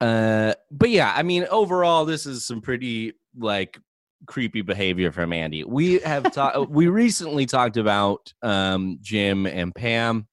[0.00, 3.78] uh, but yeah, I mean, overall, this is some pretty like
[4.26, 5.64] creepy behavior from Andy.
[5.64, 6.70] We have talked.
[6.70, 10.26] we recently talked about um Jim and Pam,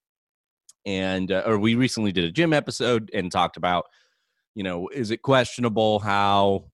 [0.85, 3.85] and uh, or we recently did a Jim episode and talked about,
[4.53, 6.65] you know, is it questionable how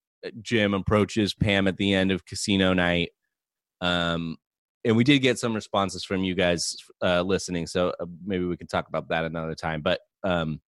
[0.41, 3.09] Jim approaches Pam at the end of Casino Night?
[3.81, 4.37] Um,
[4.83, 8.57] and we did get some responses from you guys uh, listening, so uh, maybe we
[8.57, 9.81] can talk about that another time.
[9.81, 10.59] But um,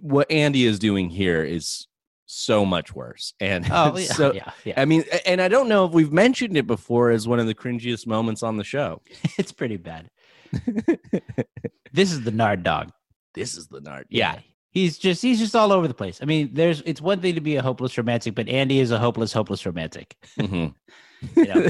[0.00, 1.86] what Andy is doing here is
[2.26, 4.74] so much worse, and oh, yeah, so yeah, yeah.
[4.80, 7.54] I mean, and I don't know if we've mentioned it before as one of the
[7.54, 9.00] cringiest moments on the show.
[9.38, 10.10] it's pretty bad.
[11.92, 12.90] This is the Nard dog.
[13.34, 14.06] this is the nard.
[14.10, 14.38] Yeah,
[14.70, 16.18] He's just he's just all over the place.
[16.20, 18.98] I mean, there's it's one thing to be a hopeless romantic, but Andy is a
[18.98, 20.14] hopeless, hopeless romantic.
[20.38, 20.74] Mhm.
[21.34, 21.62] You know,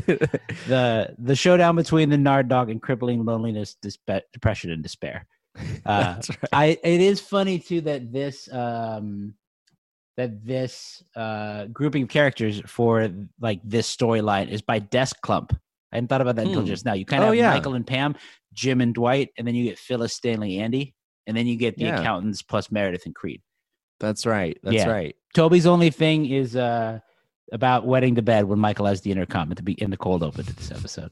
[0.67, 5.25] the the showdown between the Nard dog and crippling loneliness, dispe- depression, and despair.
[5.87, 6.39] Uh, right.
[6.53, 9.35] I it is funny too that this um
[10.17, 13.11] that this uh, grouping of characters for
[13.41, 15.53] like this storyline is by desk clump.
[15.93, 16.67] I hadn't thought about that until Hmm.
[16.67, 16.95] just now.
[16.95, 17.51] You kind Oh, of have yeah.
[17.53, 18.17] Michael and Pam,
[18.53, 20.95] Jim and Dwight, and then you get Phyllis, Stanley, Andy,
[21.27, 22.01] and then you get the Yeah.
[22.01, 23.43] accountants plus Meredith and Creed.
[24.01, 24.59] That's right.
[24.63, 24.89] That's Yeah.
[24.89, 25.17] right.
[25.35, 26.99] Toby's only thing is uh,
[27.53, 30.23] about wetting the bed when Michael has the intercom at the be- in the cold
[30.23, 31.11] open to this episode.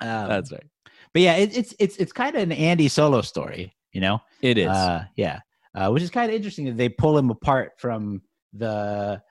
[0.00, 0.64] Um, That's right.
[1.12, 4.20] but yeah, it, it's it's it's kind of an Andy solo story, you know.
[4.40, 4.68] It is.
[4.68, 5.40] Uh, yeah,
[5.74, 9.22] uh, which is kind of interesting that they pull him apart from the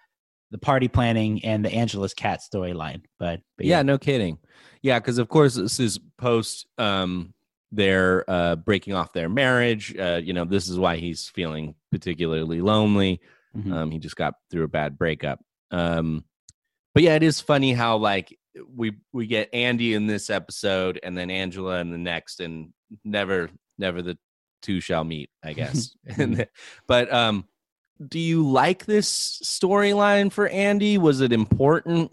[0.51, 3.03] the party planning and the Angela's cat storyline.
[3.19, 4.39] But, but yeah, no kidding.
[4.81, 7.33] Yeah, because of course this is post um
[7.71, 9.95] their uh breaking off their marriage.
[9.95, 13.21] Uh, you know, this is why he's feeling particularly lonely.
[13.55, 13.73] Mhm.
[13.73, 15.39] Um, he just got through a bad breakup.
[15.71, 16.23] Um,
[16.93, 18.35] but yeah, it is funny how like
[18.75, 22.73] we we get Andy in this episode and then Angela in the next, and
[23.03, 24.17] never never the
[24.61, 25.95] two shall meet, I guess.
[26.17, 26.47] and
[26.87, 27.45] but um,
[28.05, 30.97] do you like this storyline for Andy?
[30.97, 32.11] Was it important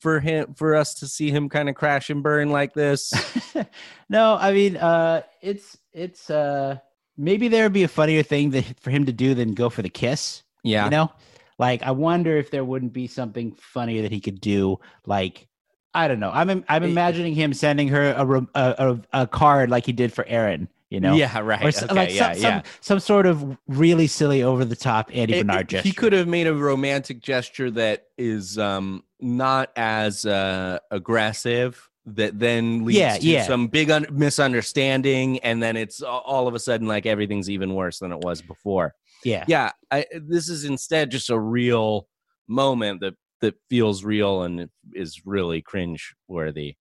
[0.00, 3.12] for him for us to see him kind of crash and burn like this?
[4.08, 6.78] no, I mean, uh, it's it's uh,
[7.16, 9.82] maybe there would be a funnier thing that, for him to do than go for
[9.82, 10.42] the kiss.
[10.64, 10.84] Yeah.
[10.84, 11.12] You know,
[11.58, 14.80] like I wonder if there wouldn't be something funnier that he could do.
[15.06, 15.48] Like
[15.94, 16.30] I don't know.
[16.32, 20.12] I'm im- I'm imagining him sending her a a, a, a card like he did
[20.12, 20.68] for Erin.
[20.92, 21.14] You know.
[21.14, 21.64] Yeah, right.
[21.64, 22.62] Or okay, like yeah, some, yeah.
[22.62, 25.88] some some sort of really silly over the top Andy It- Bernard gesture.
[25.88, 32.38] He could have made a romantic gesture that is um not as uh aggressive that
[32.38, 33.42] then leads Yeah, to yeah.
[33.44, 38.00] some big un- misunderstanding and then it's all of a sudden like everything's even worse
[38.00, 38.94] than it was before.
[39.24, 39.44] Yeah.
[39.48, 42.06] Yeah, I, this is instead just a real
[42.48, 46.76] moment that that feels real and is really cringe worthy.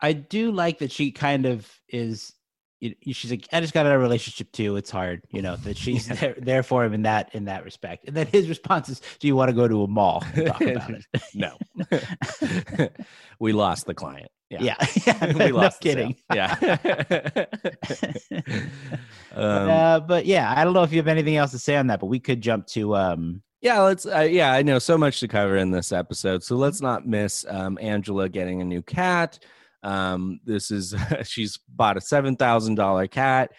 [0.00, 2.32] I do like that she kind of is.
[3.00, 4.76] You- She's like, I just got out of a relationship too.
[4.76, 8.06] It's hard, you know, that she's there, there for him in that in that respect.
[8.06, 10.60] And then his response is, "Do you want to go to a mall and talk
[10.62, 11.04] about it?"
[11.34, 11.56] No.
[13.38, 14.28] we lost the client.
[14.50, 14.76] Yeah,
[15.06, 15.96] yeah, we no lost the sale.
[15.96, 16.16] kidding.
[16.32, 16.54] Yeah.
[19.34, 21.76] But, um, uh, but yeah, I don't know if you have anything else to say
[21.76, 24.04] on that, but we could jump to um, yeah, let's.
[24.06, 27.44] Uh, yeah, I know so much to cover in this episode, so let's not miss
[27.48, 29.38] um, Angela getting a new cat.
[29.84, 33.52] Um, this is she's bought a seven thousand dollar cat.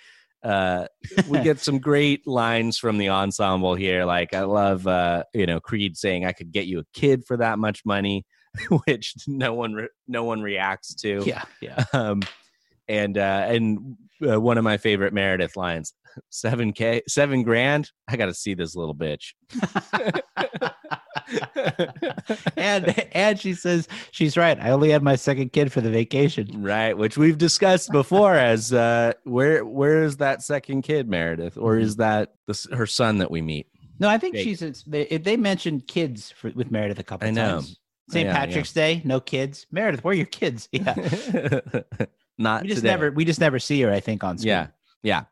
[0.43, 0.85] Uh,
[1.27, 4.05] we get some great lines from the ensemble here.
[4.05, 7.37] Like I love, uh, you know, Creed saying, "I could get you a kid for
[7.37, 8.25] that much money,"
[8.85, 11.23] which no one re- no one reacts to.
[11.25, 11.85] yeah, yeah.
[11.93, 12.21] um,
[12.87, 13.97] and uh, and
[14.27, 15.93] uh, one of my favorite Meredith lines:
[16.29, 17.91] seven k, seven grand.
[18.07, 19.33] I got to see this little bitch.
[22.57, 24.59] and and she says she's right.
[24.59, 26.61] I only had my second kid for the vacation.
[26.61, 28.35] right, which we've discussed before.
[28.35, 33.17] As uh, where where is that second kid, Meredith, or is that the, her son
[33.19, 33.67] that we meet?
[33.99, 34.43] No, I think Jake.
[34.43, 37.55] she's it's, they they mentioned kids for, with Meredith a couple I know.
[37.55, 37.79] times.
[38.09, 38.25] St.
[38.25, 38.37] Yeah, yeah.
[38.37, 39.65] Patrick's Day, no kids.
[39.71, 40.69] Meredith, where are your kids?
[40.73, 40.93] Yeah.
[42.37, 42.89] Not we just today.
[42.89, 44.49] never we just never see her, I think, on screen.
[44.49, 44.67] Yeah,
[45.03, 45.23] yeah.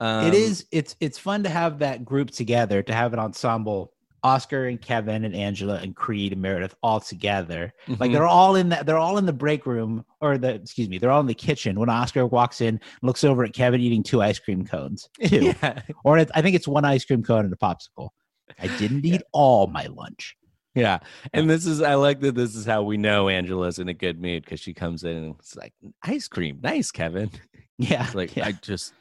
[0.00, 3.92] Um, it is it's it's fun to have that group together, to have an ensemble,
[4.28, 7.72] Oscar and Kevin and Angela and Creed and Meredith all together.
[7.88, 8.12] Like mhm.
[8.12, 11.10] they're all in that they're all in the break room or the excuse me, they're
[11.10, 14.38] all in the kitchen when Oscar walks in, looks over at Kevin eating two ice
[14.38, 15.08] cream cones.
[15.26, 15.54] Two.
[15.62, 15.82] yeah.
[16.04, 18.10] Or I think it's one ice cream cone and a popsicle.
[18.58, 20.36] I didn't eat all my lunch.
[20.74, 20.98] Yeah.
[21.32, 24.20] And this is, I like that this is how we know Angela's in a good
[24.20, 26.60] mood because she comes in and it's like, ice cream.
[26.62, 27.30] Nice, Kevin.
[27.78, 28.04] Yeah.
[28.04, 28.46] It's like, yeah.
[28.46, 28.92] I just,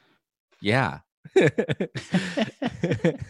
[0.61, 0.99] yeah.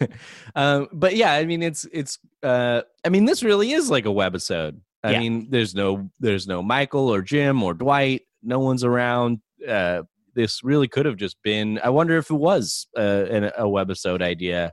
[0.54, 4.10] um, but yeah, I mean, it's, it's, uh, I mean, this really is like a
[4.10, 4.78] webisode.
[5.02, 5.20] I Yeah.
[5.20, 8.22] mean, there's no, there's no Michael or Jim or Dwight.
[8.42, 9.40] No one's around.
[9.66, 10.02] Uh,
[10.34, 14.22] this really could have just been, I wonder if it was uh, an, a webisode
[14.22, 14.72] idea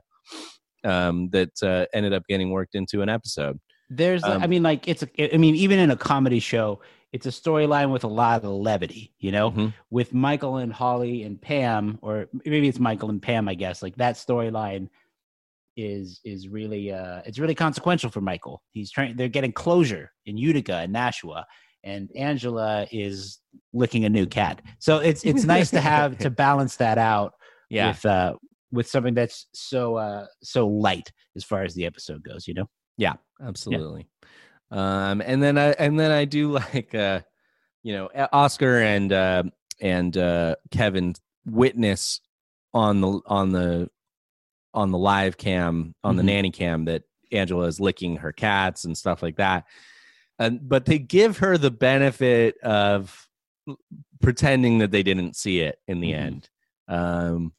[0.84, 3.58] um, that uh, ended up getting worked into an episode.
[3.88, 6.80] There's, I Um, mean, like it's, a, I mean, even in a comedy show,
[7.12, 9.72] it's a storyline with a lot of levity, you know, Mhm.
[9.90, 13.82] with Michael and Holly and Pam, or maybe it's Michael and Pam, I guess.
[13.82, 14.88] Like that storyline
[15.76, 18.62] is is really, uh it's really consequential for Michael.
[18.72, 21.46] He's trying, they're getting closure in Utica and Nashua,
[21.84, 23.40] and Angela is
[23.72, 24.62] licking a new cat.
[24.78, 27.34] So it's it's nice to have to balance that out
[27.70, 27.88] Yeah.
[27.88, 28.34] with uh
[28.72, 32.68] with something that's so uh so light as far as the episode goes, you know.
[32.98, 34.08] Yeah, absolutely.
[34.70, 37.20] Um, and then I and then I do like uh,
[37.82, 39.44] you know, Oscar and uh,
[39.80, 41.14] and uh, Kevin
[41.44, 42.20] witness
[42.74, 43.88] on the on the
[44.74, 46.26] on the live cam on the Mhm.
[46.26, 49.64] nanny cam that Angela is licking her cats and stuff like that.
[50.38, 53.26] And but they give her the benefit of
[54.20, 56.18] pretending that they didn't see it in the Mhm.
[56.18, 56.50] end.
[56.88, 57.52] Um,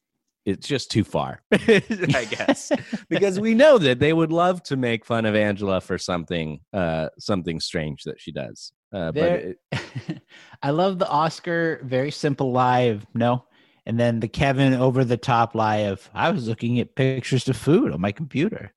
[0.48, 2.72] it's just too far, I guess,
[3.10, 7.10] because we know that they would love to make fun of Angela for something, uh,
[7.20, 8.72] something strange that she does.
[8.93, 9.32] Uh, but
[9.74, 10.22] it,
[10.64, 13.45] I love the Oscar very simple lie of no,
[13.86, 17.58] and then the Kevin over the top lie of I was looking at pictures of
[17.58, 18.74] food on my computer.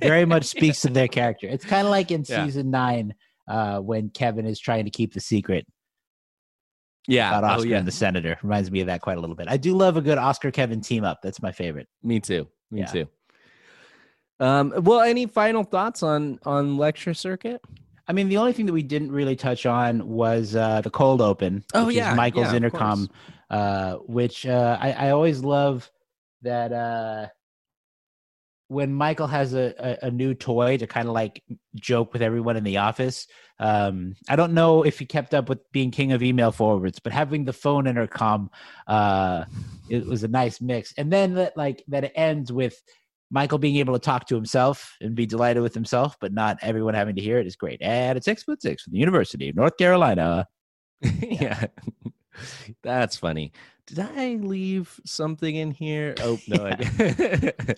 [0.00, 1.48] very much speaks to their character.
[1.48, 2.44] It's kind of like in Yeah.
[2.44, 3.14] season nine
[3.48, 5.66] uh, when Kevin is trying to keep the secret
[7.06, 8.38] yeah, about oh Oscar yeah, and the Senator.
[8.42, 9.48] Reminds me of that quite a little bit.
[9.48, 11.20] I do love a good Oscar Kevin team up.
[11.22, 11.88] That's my favorite.
[12.02, 12.86] me too, me Yeah.
[12.86, 13.08] too.
[14.38, 17.62] Um, well, any final thoughts on on lecture circuit?
[18.08, 21.20] I mean, the only thing that we didn't really touch on was uh, the cold
[21.20, 21.64] open.
[21.74, 23.08] Oh, which yeah, is Michael's yeah, intercom,
[23.50, 25.90] uh, which uh, I, I always love
[26.42, 27.26] that uh,
[28.68, 31.42] when Michael has a, a, a new toy to kind of like
[31.74, 33.26] joke with everyone in the office.
[33.58, 37.12] Um, I don't know if he kept up with being king of email forwards, but
[37.12, 38.50] having the phone intercom,
[38.86, 39.44] uh,
[39.88, 40.92] it was a nice mix.
[40.98, 42.80] And then that like that it ends with
[43.30, 46.94] Michael being able to talk to himself and be delighted with himself, but not everyone
[46.94, 47.80] having to hear it is great.
[47.82, 50.46] And it's six foot six from the University of North Carolina.
[51.20, 51.66] yeah.
[52.82, 53.52] That's funny.
[53.86, 56.16] Did I leave something in here?
[56.20, 57.76] Oh no, I did.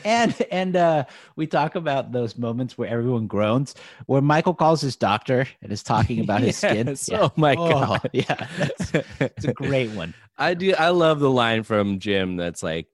[0.04, 1.04] and and uh,
[1.36, 3.74] we talk about those moments where everyone groans,
[4.06, 6.86] where Michael calls his doctor and is talking about his skin.
[6.86, 7.10] Yes.
[7.12, 7.20] Yeah.
[7.24, 8.10] Oh my Oh, god.
[8.14, 10.14] yeah, that's, it's a great one.
[10.38, 10.72] I do.
[10.78, 12.86] I love the line from Jim that's like,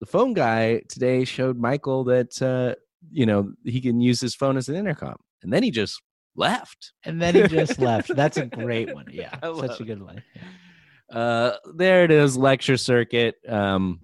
[0.00, 2.74] the phone guy today showed Michael that uh,
[3.10, 6.02] you know he can use his phone as an intercom, and then he just
[6.36, 6.92] left.
[7.04, 8.14] And then he just left.
[8.14, 9.06] That's a great one.
[9.10, 9.86] Yeah, such a it.
[9.86, 10.22] good line.
[11.12, 13.36] Uh, there it is, lecture circuit.
[13.46, 14.00] Um,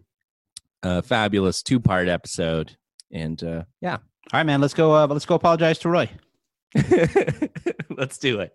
[0.82, 2.76] uh, fabulous two part episode,
[3.10, 4.00] and uh, yeah, All
[4.34, 4.60] right, man.
[4.60, 4.94] Let's go.
[4.94, 5.34] Uh, let's go.
[5.34, 6.10] Apologize to Roy.
[7.96, 8.54] let's do it.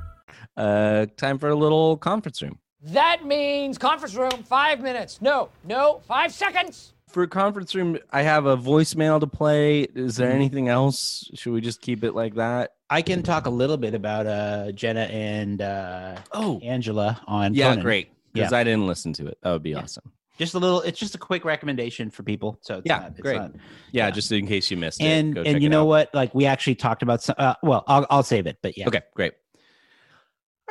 [0.57, 2.59] Uh, time for a little conference room.
[2.83, 5.21] That means conference room, five minutes.
[5.21, 6.93] No, no, five seconds.
[7.07, 9.81] For conference room, I have a voicemail to play.
[9.81, 11.29] Is there anything else?
[11.35, 12.71] Should we just keep it like that?
[12.89, 17.53] I can talk a little bit about uh, Jenna and uh, Oh, Angela on.
[17.53, 17.83] yeah, Conan.
[17.83, 18.11] great.
[18.33, 18.57] Because Yeah.
[18.59, 19.37] I didn't listen to it.
[19.43, 19.79] That would be Yeah.
[19.79, 20.11] awesome.
[20.37, 20.81] Just a little.
[20.81, 22.57] It's just a quick recommendation for people.
[22.61, 23.37] So it's Yeah, not, it's great.
[23.37, 23.51] not-
[23.91, 24.11] Yeah, Yeah.
[24.11, 25.05] just in case you missed it.
[25.05, 25.87] and and you know out.
[25.87, 26.15] what?
[26.15, 27.35] Like we actually talked about some.
[27.37, 28.57] Uh, well, I'll I'll save it.
[28.63, 28.87] But yeah.
[28.87, 29.33] Okay, great.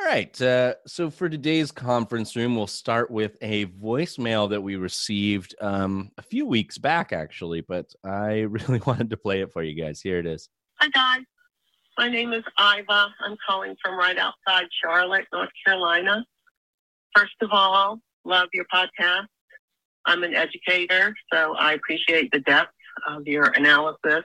[0.01, 0.41] All right.
[0.41, 6.09] Uh, so for today's conference room, we'll start with a voicemail that we received um,
[6.17, 10.01] a few weeks back, actually, but I really wanted to play it for you guys.
[10.01, 10.49] Here it is.
[10.79, 11.21] Hi, guys.
[11.99, 13.09] My name is Iva.
[13.23, 16.25] I'm calling from right outside Charlotte, North Carolina.
[17.15, 19.27] First of all, love your podcast.
[20.07, 22.73] I'm an educator, so I appreciate the depth
[23.07, 24.23] of your analysis,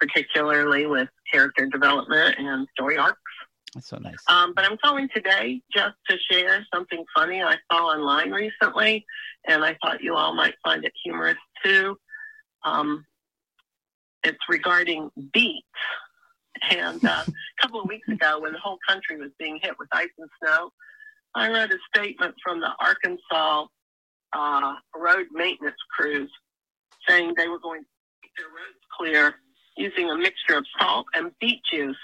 [0.00, 3.20] particularly with character development and story arcs.
[3.74, 4.16] That's so nice.
[4.26, 9.06] Um, but I'm calling today just to share something funny I saw online recently,
[9.46, 11.96] and I thought you all might find it humorous too.
[12.64, 13.06] Um,
[14.24, 15.66] it's regarding beets.
[16.70, 19.88] And uh, a couple of weeks ago, when the whole country was being hit with
[19.92, 20.72] ice and snow,
[21.34, 23.66] I read a statement from the Arkansas
[24.32, 26.30] uh, road maintenance crews
[27.08, 27.86] saying they were going to
[28.22, 29.34] keep their roads clear
[29.80, 31.96] using a mixture of salt and beet juice.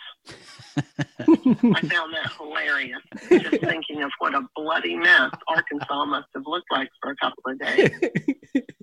[0.76, 3.02] I found that hilarious.
[3.28, 7.42] Just thinking of what a bloody mess Arkansas must have looked like for a couple
[7.46, 7.90] of days.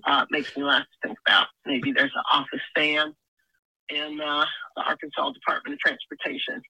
[0.06, 3.14] Uh, it makes me laugh to think about maybe there's an office fan
[3.88, 4.44] in uh,
[4.76, 6.62] the Arkansas Department of Transportation.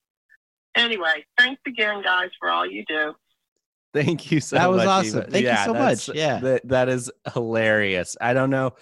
[0.76, 3.12] Anyway, thanks again, guys, for all you do.
[3.92, 4.62] Thank you so much.
[4.62, 4.86] That was much.
[4.86, 5.18] awesome.
[5.20, 5.30] Eva.
[5.30, 6.08] Thank you so much.
[6.14, 6.40] Yeah.
[6.40, 8.16] That, that is hilarious.
[8.20, 8.74] I don't know.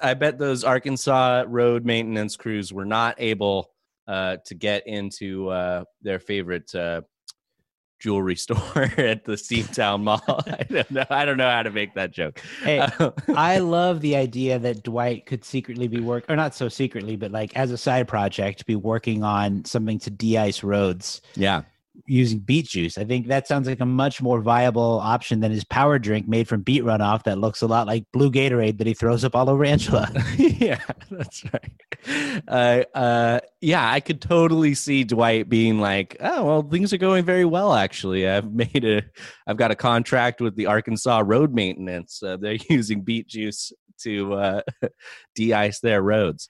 [0.00, 3.70] I bet those Arkansas road maintenance crews were not able
[4.06, 7.02] uh, to get into uh, their favorite uh,
[8.00, 8.58] jewelry store
[8.96, 10.20] at the Steamtown Mall.
[10.46, 11.04] I don't know.
[11.08, 12.40] I don't know how to make that joke.
[12.62, 16.68] Hey, Uh, I love the idea that Dwight could secretly be work, or not so
[16.68, 21.22] secretly, but like as a side project, be working on something to de-ice roads.
[21.34, 21.62] yeah.
[22.06, 22.96] Using beet juice.
[22.96, 26.48] I think that sounds like a much more viable option than his power drink made
[26.48, 29.50] from beet runoff that looks a lot like blue Gatorade that he throws up all
[29.50, 30.10] over Angela.
[30.36, 30.80] yeah,
[31.10, 32.42] that's right.
[32.48, 37.24] Uh, uh, yeah, I could totally see Dwight being like, "Oh, well, things are going
[37.24, 37.74] very well.
[37.74, 39.02] Actually, I've made a,
[39.46, 42.22] I've got a contract with the Arkansas Road Maintenance.
[42.22, 44.62] Uh, they're using beet juice to uh,
[45.34, 46.48] de-ice their roads."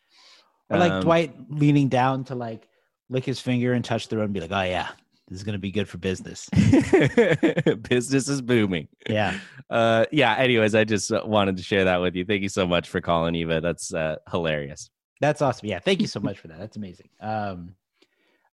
[0.71, 2.67] Or like Um, Dwight leaning down to like
[3.11, 4.89] lick his finger and touch the road and be like, "Oh yeah,
[5.29, 6.49] this is gonna be good for business."
[7.89, 8.89] Business is booming.
[9.09, 9.39] Yeah.
[9.71, 10.35] Uh, yeah.
[10.37, 12.25] Anyways, I just uh, wanted to share that with you.
[12.25, 13.61] Thank you so much for calling, Eva.
[13.61, 14.91] That's uh, hilarious.
[15.21, 15.69] That's awesome.
[15.69, 16.59] Yeah, thank you so much for that.
[16.59, 17.09] That's amazing.
[17.21, 17.75] Um,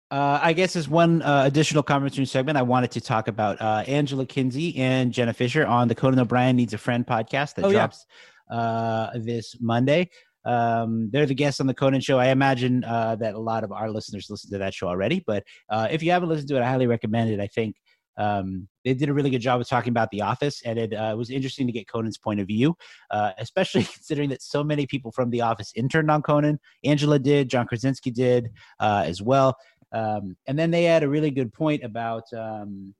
[0.10, 3.84] uh, I guess as one uh, additional room segment, I wanted to talk about uh,
[3.88, 7.70] Angela Kinsey and Jenna Fischer on the Conan O'Brien Needs a Friend podcast that Oh,
[7.70, 7.80] yeah.
[7.80, 8.06] drops
[8.50, 10.10] uh, this Monday.
[10.46, 12.20] Um, they're the guests on the Conan show.
[12.20, 15.44] I imagine uh, that a lot of our listeners listen to that show already, but
[15.70, 17.40] uh, if you haven't listened to it, I highly recommend it.
[17.40, 17.76] I think
[18.18, 21.16] um, they did a really good job of talking about The Office, and it uh,
[21.18, 22.76] was interesting to get Conan's point of view,
[23.12, 26.60] uh, especially considering that so many people from The Office interned on Conan.
[26.84, 29.58] Angela did, John Krasinski did uh, as well.
[29.92, 32.96] Um, and then they had a really good point about, um,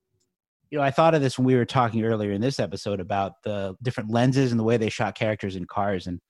[0.70, 3.42] you know, I thought of this when we were talking earlier in this episode about
[3.42, 6.06] the different lenses and the way they shot characters in cars.
[6.06, 6.20] And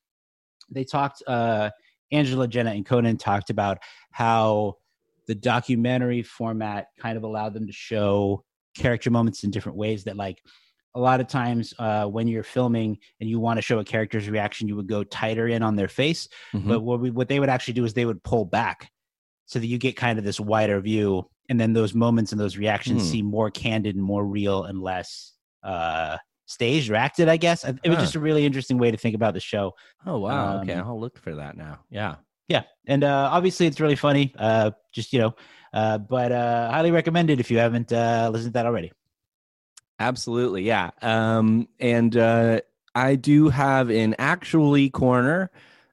[0.75, 1.71] they talked, uh,
[2.13, 3.79] Angela, Jenna, and Conan talked about
[4.11, 4.75] how
[5.27, 8.45] the documentary format kind of allowed them to show
[8.77, 10.43] character moments in different ways that, like,
[10.97, 14.29] a lot of times uh, when you're filming and you want to show a character's
[14.29, 16.29] reaction, you would go tighter in on their face.
[16.53, 16.69] Mhm.
[16.69, 18.91] But what we, what they would actually do is they would pull back
[19.47, 22.57] so that you get kind of this wider view, and then those moments and those
[22.57, 23.09] reactions Hmm.
[23.09, 25.33] seem more candid and more real and less
[25.65, 26.17] uh,
[26.47, 27.29] staged or acted.
[27.29, 28.01] I guess it was Huh.
[28.03, 29.75] just a really interesting way to think about the show.
[30.07, 30.61] Oh wow.
[30.63, 31.81] okay, Um, I'll look for that now.
[31.91, 32.17] Yeah.
[32.47, 34.35] Yeah, and uh, obviously it's really funny.
[34.39, 35.35] Uh, just you know,
[35.73, 38.93] uh, but uh, highly recommended if you haven't uh, listened to that already.
[39.99, 40.91] Absolutely, yeah.
[41.03, 42.61] Um, and uh,
[42.95, 45.51] I do have an actually corner.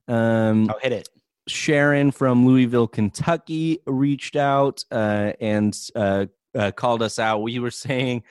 [0.08, 1.10] Um, I'll hit it.
[1.48, 7.40] Sharon from Louisville, Kentucky, reached out uh, and uh, uh, called us out.
[7.44, 8.24] We were saying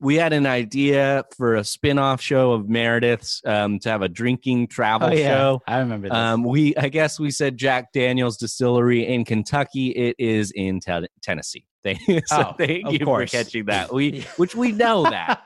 [0.00, 4.68] we had an idea for a spin-off show of Meredith's um, to have a drinking
[4.68, 5.28] travel Oh, yeah.
[5.36, 5.62] show.
[5.66, 6.16] I remember this.
[6.16, 9.90] Um, we, I guess, we said Jack Daniel's Distillery in Kentucky.
[9.90, 11.66] It is in Ten- Tennessee.
[11.82, 13.30] They, so Oh, thank you course.
[13.30, 13.90] for catching that.
[13.94, 15.40] We, which we know that.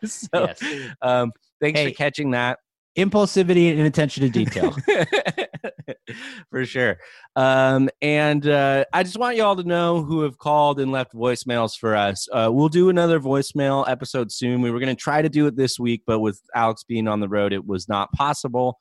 [0.04, 0.62] so, Yes.
[1.02, 1.88] um, thanks Hey.
[1.88, 2.60] for catching that.
[2.98, 4.76] Impulsivity and attention to detail.
[6.50, 6.98] for sure.
[7.36, 11.14] Um, and uh, I just want you all to know who have called and left
[11.14, 12.28] voicemails for us.
[12.32, 14.60] Uh, we'll do another voicemail episode soon.
[14.60, 17.20] We were going to try to do it this week, but with Alex being on
[17.20, 18.78] the road, it was not possible.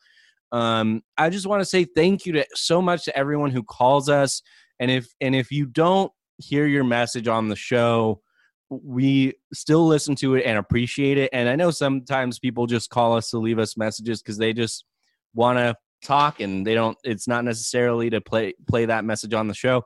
[0.51, 4.09] Um, I just want to say thank you to so much to everyone who calls
[4.09, 4.41] us.
[4.79, 8.21] And if and if you don't hear your message on the show,
[8.69, 11.29] we still listen to it and appreciate it.
[11.33, 14.85] And I know sometimes people just call us to leave us messages because they just
[15.33, 16.97] want to talk and they don't.
[17.03, 19.85] It's not necessarily to play play that message on the show.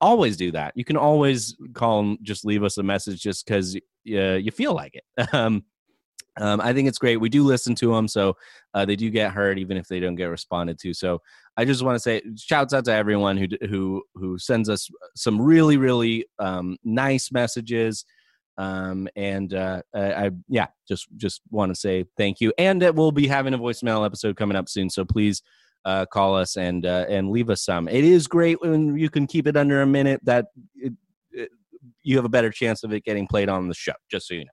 [0.00, 0.72] Always do that.
[0.76, 3.74] You can always call and just leave us a message just because
[4.04, 5.28] you, you feel like it.
[5.34, 5.64] Um,
[6.38, 7.16] um, I think it's great.
[7.16, 8.36] We do listen to them, so
[8.74, 10.94] uh, they do get heard, even if they don't get responded to.
[10.94, 11.20] So
[11.56, 15.40] I just want to say, shouts out to everyone who who who sends us some
[15.40, 18.04] really really um, nice messages.
[18.58, 22.52] Um, and uh, I, I yeah, just just want to say thank you.
[22.58, 25.42] And we'll be having a voicemail episode coming up soon, so please
[25.84, 27.88] uh, call us and uh, and leave us some.
[27.88, 30.20] It is great when you can keep it under a minute.
[30.24, 30.92] That it,
[31.32, 31.50] it,
[32.02, 33.94] you have a better chance of it getting played on the show.
[34.10, 34.50] Just so you know.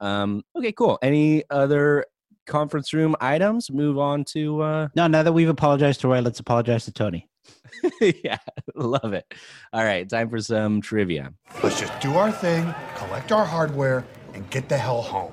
[0.00, 0.98] Um, okay, cool.
[1.02, 2.06] Any other
[2.46, 3.70] conference room items?
[3.70, 7.28] Move on to uh no, now that we've apologized to Roy, let's apologize to Tony.
[8.00, 8.38] yeah,
[8.74, 9.32] love it.
[9.72, 11.32] All right, time for some trivia.
[11.62, 15.32] Let's just do our thing, collect our hardware, and get the hell home.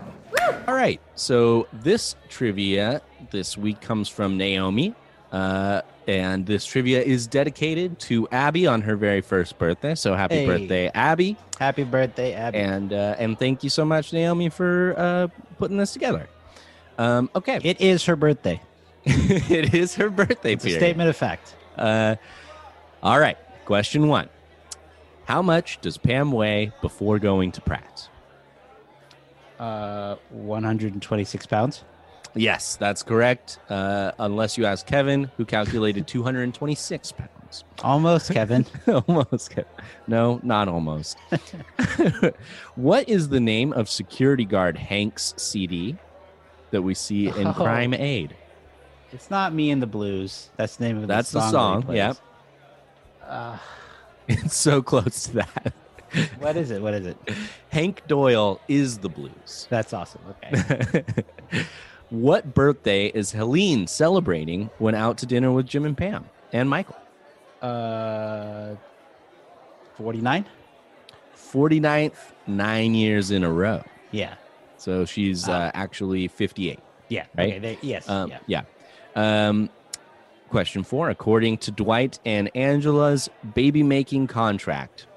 [0.68, 3.02] All right, so this trivia
[3.32, 4.94] this week comes from Naomi.
[5.32, 9.96] Uh, and this trivia is dedicated to Abby on her very first birthday.
[9.96, 10.46] So happy Hey.
[10.46, 11.36] birthday, Abby!
[11.60, 12.58] Happy birthday, Abby.
[12.60, 16.28] And uh, and thank you so much, Naomi, for uh, putting this together.
[16.98, 18.62] Um, okay, It is her birthday.
[19.06, 20.54] it is her birthday.
[20.54, 21.56] It's a statement of fact.
[21.78, 22.16] Uh,
[23.04, 23.38] all right.
[23.66, 24.30] Question one
[25.26, 28.10] How much does Pam weigh before going to Pratt?
[29.60, 31.84] Uh, 126 pounds.
[32.36, 33.60] Yes, that's correct.
[33.70, 37.64] Uh, unless you ask Kevin, who calculated 226 pounds.
[37.84, 38.66] Almost, Kevin.
[39.08, 39.50] almost.
[39.52, 39.66] Kevin.
[40.08, 41.18] No, not almost.
[42.76, 45.96] what is the name of security guard Hank's CD
[46.72, 47.54] that we see in Oh.
[47.54, 48.36] Crime Aid?
[49.14, 50.50] it's not me and the blues.
[50.58, 51.82] That's the name of That's the the song.
[51.82, 52.08] that he song.
[53.24, 53.30] Yep.
[53.30, 53.58] Uh,
[54.28, 55.74] It's so close to that.
[56.40, 56.82] what is it?
[56.82, 57.18] What is it?
[57.70, 59.68] Hank Doyle is the blues.
[59.70, 60.22] That's awesome.
[60.44, 61.04] Okay.
[62.10, 66.96] What birthday is Helene celebrating when out to dinner with Jim and Pam and Michael?
[67.62, 68.76] Uh,
[69.96, 70.46] 49?
[71.36, 72.16] 49th,
[72.48, 73.84] nine years in a row.
[74.12, 74.36] Yeah.
[74.78, 76.80] So she's uh, actually 58.
[77.10, 77.26] Yeah.
[77.38, 77.48] Right?
[77.50, 78.08] Okay, they- yes.
[78.10, 78.64] Um, yeah.
[79.16, 79.48] yeah.
[79.48, 79.70] Um,
[80.50, 81.10] question four.
[81.10, 85.08] According to Dwight and Angela's baby making contract,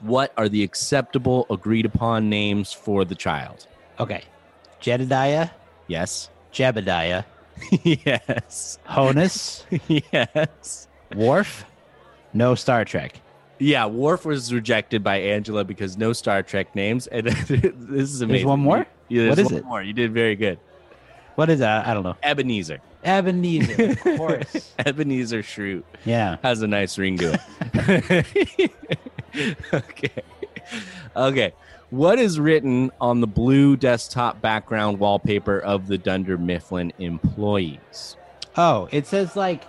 [0.00, 3.66] what are the acceptable agreed upon names for the child?
[3.98, 4.24] Okay.
[4.80, 5.48] Jedediah,
[5.86, 6.30] Yes.
[6.52, 7.24] Jebediah,
[7.82, 8.78] yes.
[8.88, 9.64] Honus,
[10.12, 10.88] yes.
[11.14, 11.64] Worf,
[12.32, 13.20] no Star Trek.
[13.58, 18.28] Yeah, Worf was rejected by Angela because no Star Trek names, and this is amazing.
[18.28, 18.86] There's one more?
[19.08, 19.64] Yeah, What is one it?
[19.64, 19.82] More.
[19.82, 20.58] You did very good.
[21.34, 21.86] What is that?
[21.88, 22.16] I don't know.
[22.22, 22.78] Ebenezer.
[23.04, 24.72] Ebenezer, of course.
[24.78, 26.36] Ebenezer Schrute Yeah.
[26.44, 27.40] has a nice ring to
[27.74, 28.34] it.
[29.74, 30.10] okay.
[31.16, 31.52] Okay.
[31.94, 38.16] What is written on the blue desktop background wallpaper of the Dunder Mifflin employees?
[38.56, 39.62] Oh, it says like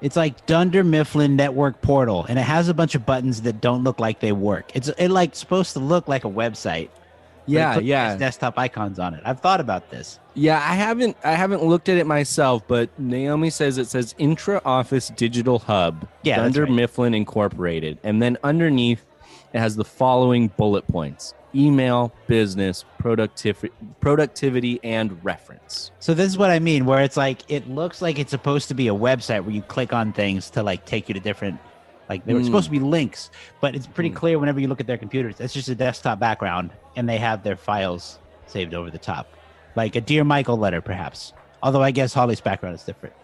[0.00, 3.82] it's like Dunder Mifflin Network Portal, and it has a bunch of buttons that don't
[3.82, 4.70] look like they work.
[4.76, 6.88] It's it like supposed to look like a website.
[7.46, 8.16] Yeah, yeah.
[8.16, 9.22] desktop icons on it.
[9.24, 10.20] I've thought about this.
[10.34, 14.62] Yeah, I haven't I haven't looked at it myself, but Naomi says it says Intra
[14.64, 16.70] Office Digital Hub, Yeah, Dunder right.
[16.70, 19.04] Mifflin Incorporated, and then underneath
[19.52, 25.90] it has the following bullet points: email, business, productivity, productivity, and reference.
[26.00, 28.74] So this is what I mean, where it's like it looks like it's supposed to
[28.74, 31.58] be a website where you click on things to like take you to different,
[32.08, 32.46] like they were Mm.
[32.46, 33.30] supposed to be links,
[33.60, 34.14] but it's pretty Mm.
[34.16, 37.42] clear whenever you look at their computers, it's just a desktop background, and they have
[37.42, 39.26] their files saved over the top,
[39.76, 41.32] like a Dear Michael letter, perhaps.
[41.62, 43.14] Although I guess Holly's background is different.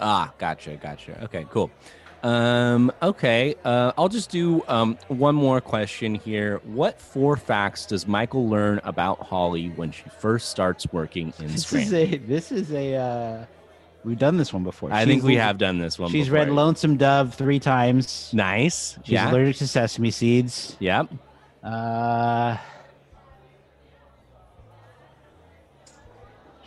[0.00, 1.22] Ah, gotcha, gotcha.
[1.24, 1.70] Okay, cool.
[2.24, 6.58] Um, okay, uh, I'll just do um, one more question here.
[6.64, 11.70] What four facts does Michael learn about Holly when she first starts working in This
[11.74, 13.44] is a this is a uh,
[14.04, 14.90] we've done this one before.
[14.90, 16.10] I think we have done this one.
[16.10, 16.38] She's before.
[16.38, 18.32] read Lonesome Dove three times.
[18.32, 18.98] Nice.
[19.04, 19.30] She's yeah.
[19.30, 20.78] allergic to sesame seeds.
[20.80, 21.10] Yep.
[21.62, 22.56] Uh,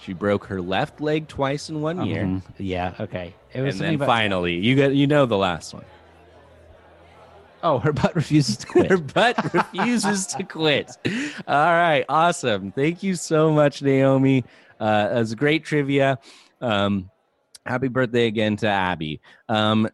[0.08, 2.24] She broke her left leg twice in one year.
[2.24, 2.93] mhm, yeah.
[2.97, 3.36] Okay.
[3.53, 5.84] It was And something then about- finally, you get you know the last one.
[7.62, 8.88] Oh, her butt refuses to quit.
[8.89, 10.91] Her butt refuses to quit.
[11.45, 12.72] All right, awesome.
[12.72, 14.45] Thank you so much, Naomi.
[14.80, 16.20] Uh, it was great trivia.
[16.62, 17.10] Um,
[17.66, 19.20] happy birthday again to Abby.
[19.49, 19.89] Um,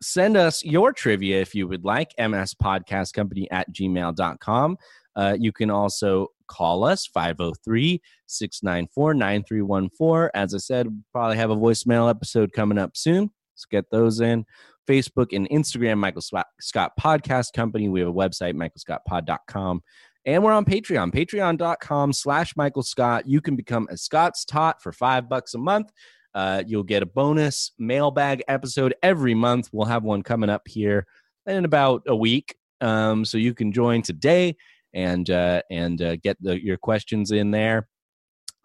[0.00, 4.76] send us your trivia if you would like, mspodcastcompany at gmail.com.
[5.16, 10.30] Uh, you can also call us 503 694 9314.
[10.34, 13.30] As I said, we'll probably have a voicemail episode coming up soon.
[13.54, 14.44] Let's get those in.
[14.86, 17.88] Facebook and Instagram, Michael Scott, Podcast Company.
[17.88, 19.82] We have a website, michaelscottpod.com.
[20.26, 23.26] And we're on Patreon, patreon.com slash Michael Scott.
[23.26, 25.90] You can become a Scott's Tot for five bucks a month.
[26.34, 29.70] Uh, you'll get a bonus mailbag episode every month.
[29.72, 31.06] We'll have one coming up here
[31.46, 32.56] in about a week.
[32.80, 34.56] Um, so you can join today
[34.94, 37.88] and uh, and uh, get the, your questions in there.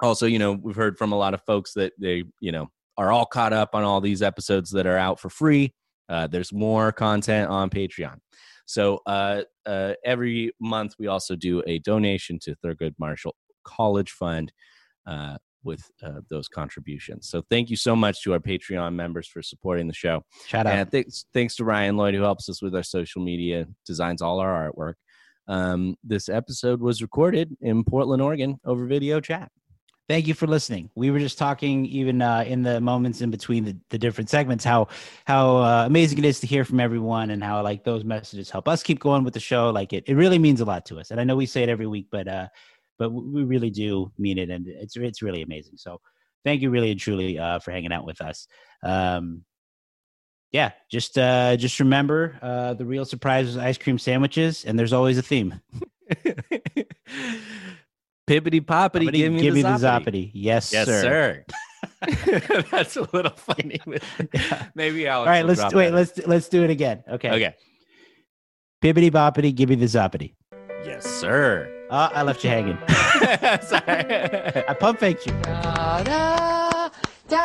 [0.02, 2.68] Also, you know, we've heard from a lot of folks that they, you know,
[2.98, 5.74] are all caught up on all these episodes that are out for free.
[6.10, 8.18] Uh, there's more content on Patreon.
[8.66, 14.52] So uh, uh, every month we also do a donation to Thurgood Marshall College Fund
[15.06, 17.30] uh, with uh, those contributions.
[17.30, 20.24] So thank you so much to our Patreon members for supporting the show.
[20.48, 20.74] Shout out.
[20.74, 24.40] And thanks, thanks to Ryan Lloyd who helps us with our social media, designs all
[24.40, 24.94] our artwork.
[25.52, 29.52] Um, this episode was recorded in Portland, Oregon, over video chat.
[30.08, 30.90] Thank you for listening.
[30.96, 34.64] We were just talking, even uh, in the moments in between the, the different segments,
[34.64, 34.88] how
[35.26, 38.70] how uh, amazing it is to hear from everyone, and how like those messages help
[38.70, 39.72] us keep going with the show.
[39.72, 41.12] Like it, it really means a lot to us.
[41.12, 42.48] And I know we say it every week, but uh,
[42.98, 45.74] but we really do mean it, and it's it's really amazing.
[45.76, 46.00] So
[46.46, 48.48] thank you, really and truly, uh, for hanging out with us.
[48.84, 49.44] Um,
[50.52, 54.94] yeah, just uh, just remember uh, the real surprise is ice cream sandwiches, and there's
[54.94, 55.62] always a theme.
[58.28, 60.06] Pippity poppity, Poppity, give me give the me the zoppity.
[60.06, 60.32] zoppity.
[60.34, 61.02] Yes, Yes, sir.
[61.02, 61.46] sir.
[62.72, 63.80] That's a little funny.
[64.76, 65.28] Maybe Alex.
[65.28, 65.90] All right, will let's wait.
[65.90, 65.96] that.
[65.96, 67.04] Let's let's do it again.
[67.10, 67.30] Okay.
[67.32, 67.56] Okay.
[68.84, 70.34] Bibbity boppity, give me the zoppity.
[70.86, 71.70] Yes, sir.
[71.92, 72.78] Uh, I left you hanging.
[73.62, 74.66] Sorry.
[74.68, 75.34] I pump faked you.
[77.32, 77.40] Seeking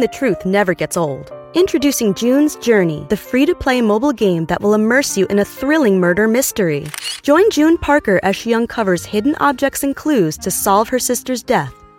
[0.00, 1.30] the truth never gets old.
[1.54, 5.44] Introducing June's Journey, the free to play mobile game that will immerse you in a
[5.44, 6.88] thrilling murder mystery.
[7.22, 11.72] Join June Parker as she uncovers hidden objects and clues to solve her sister's death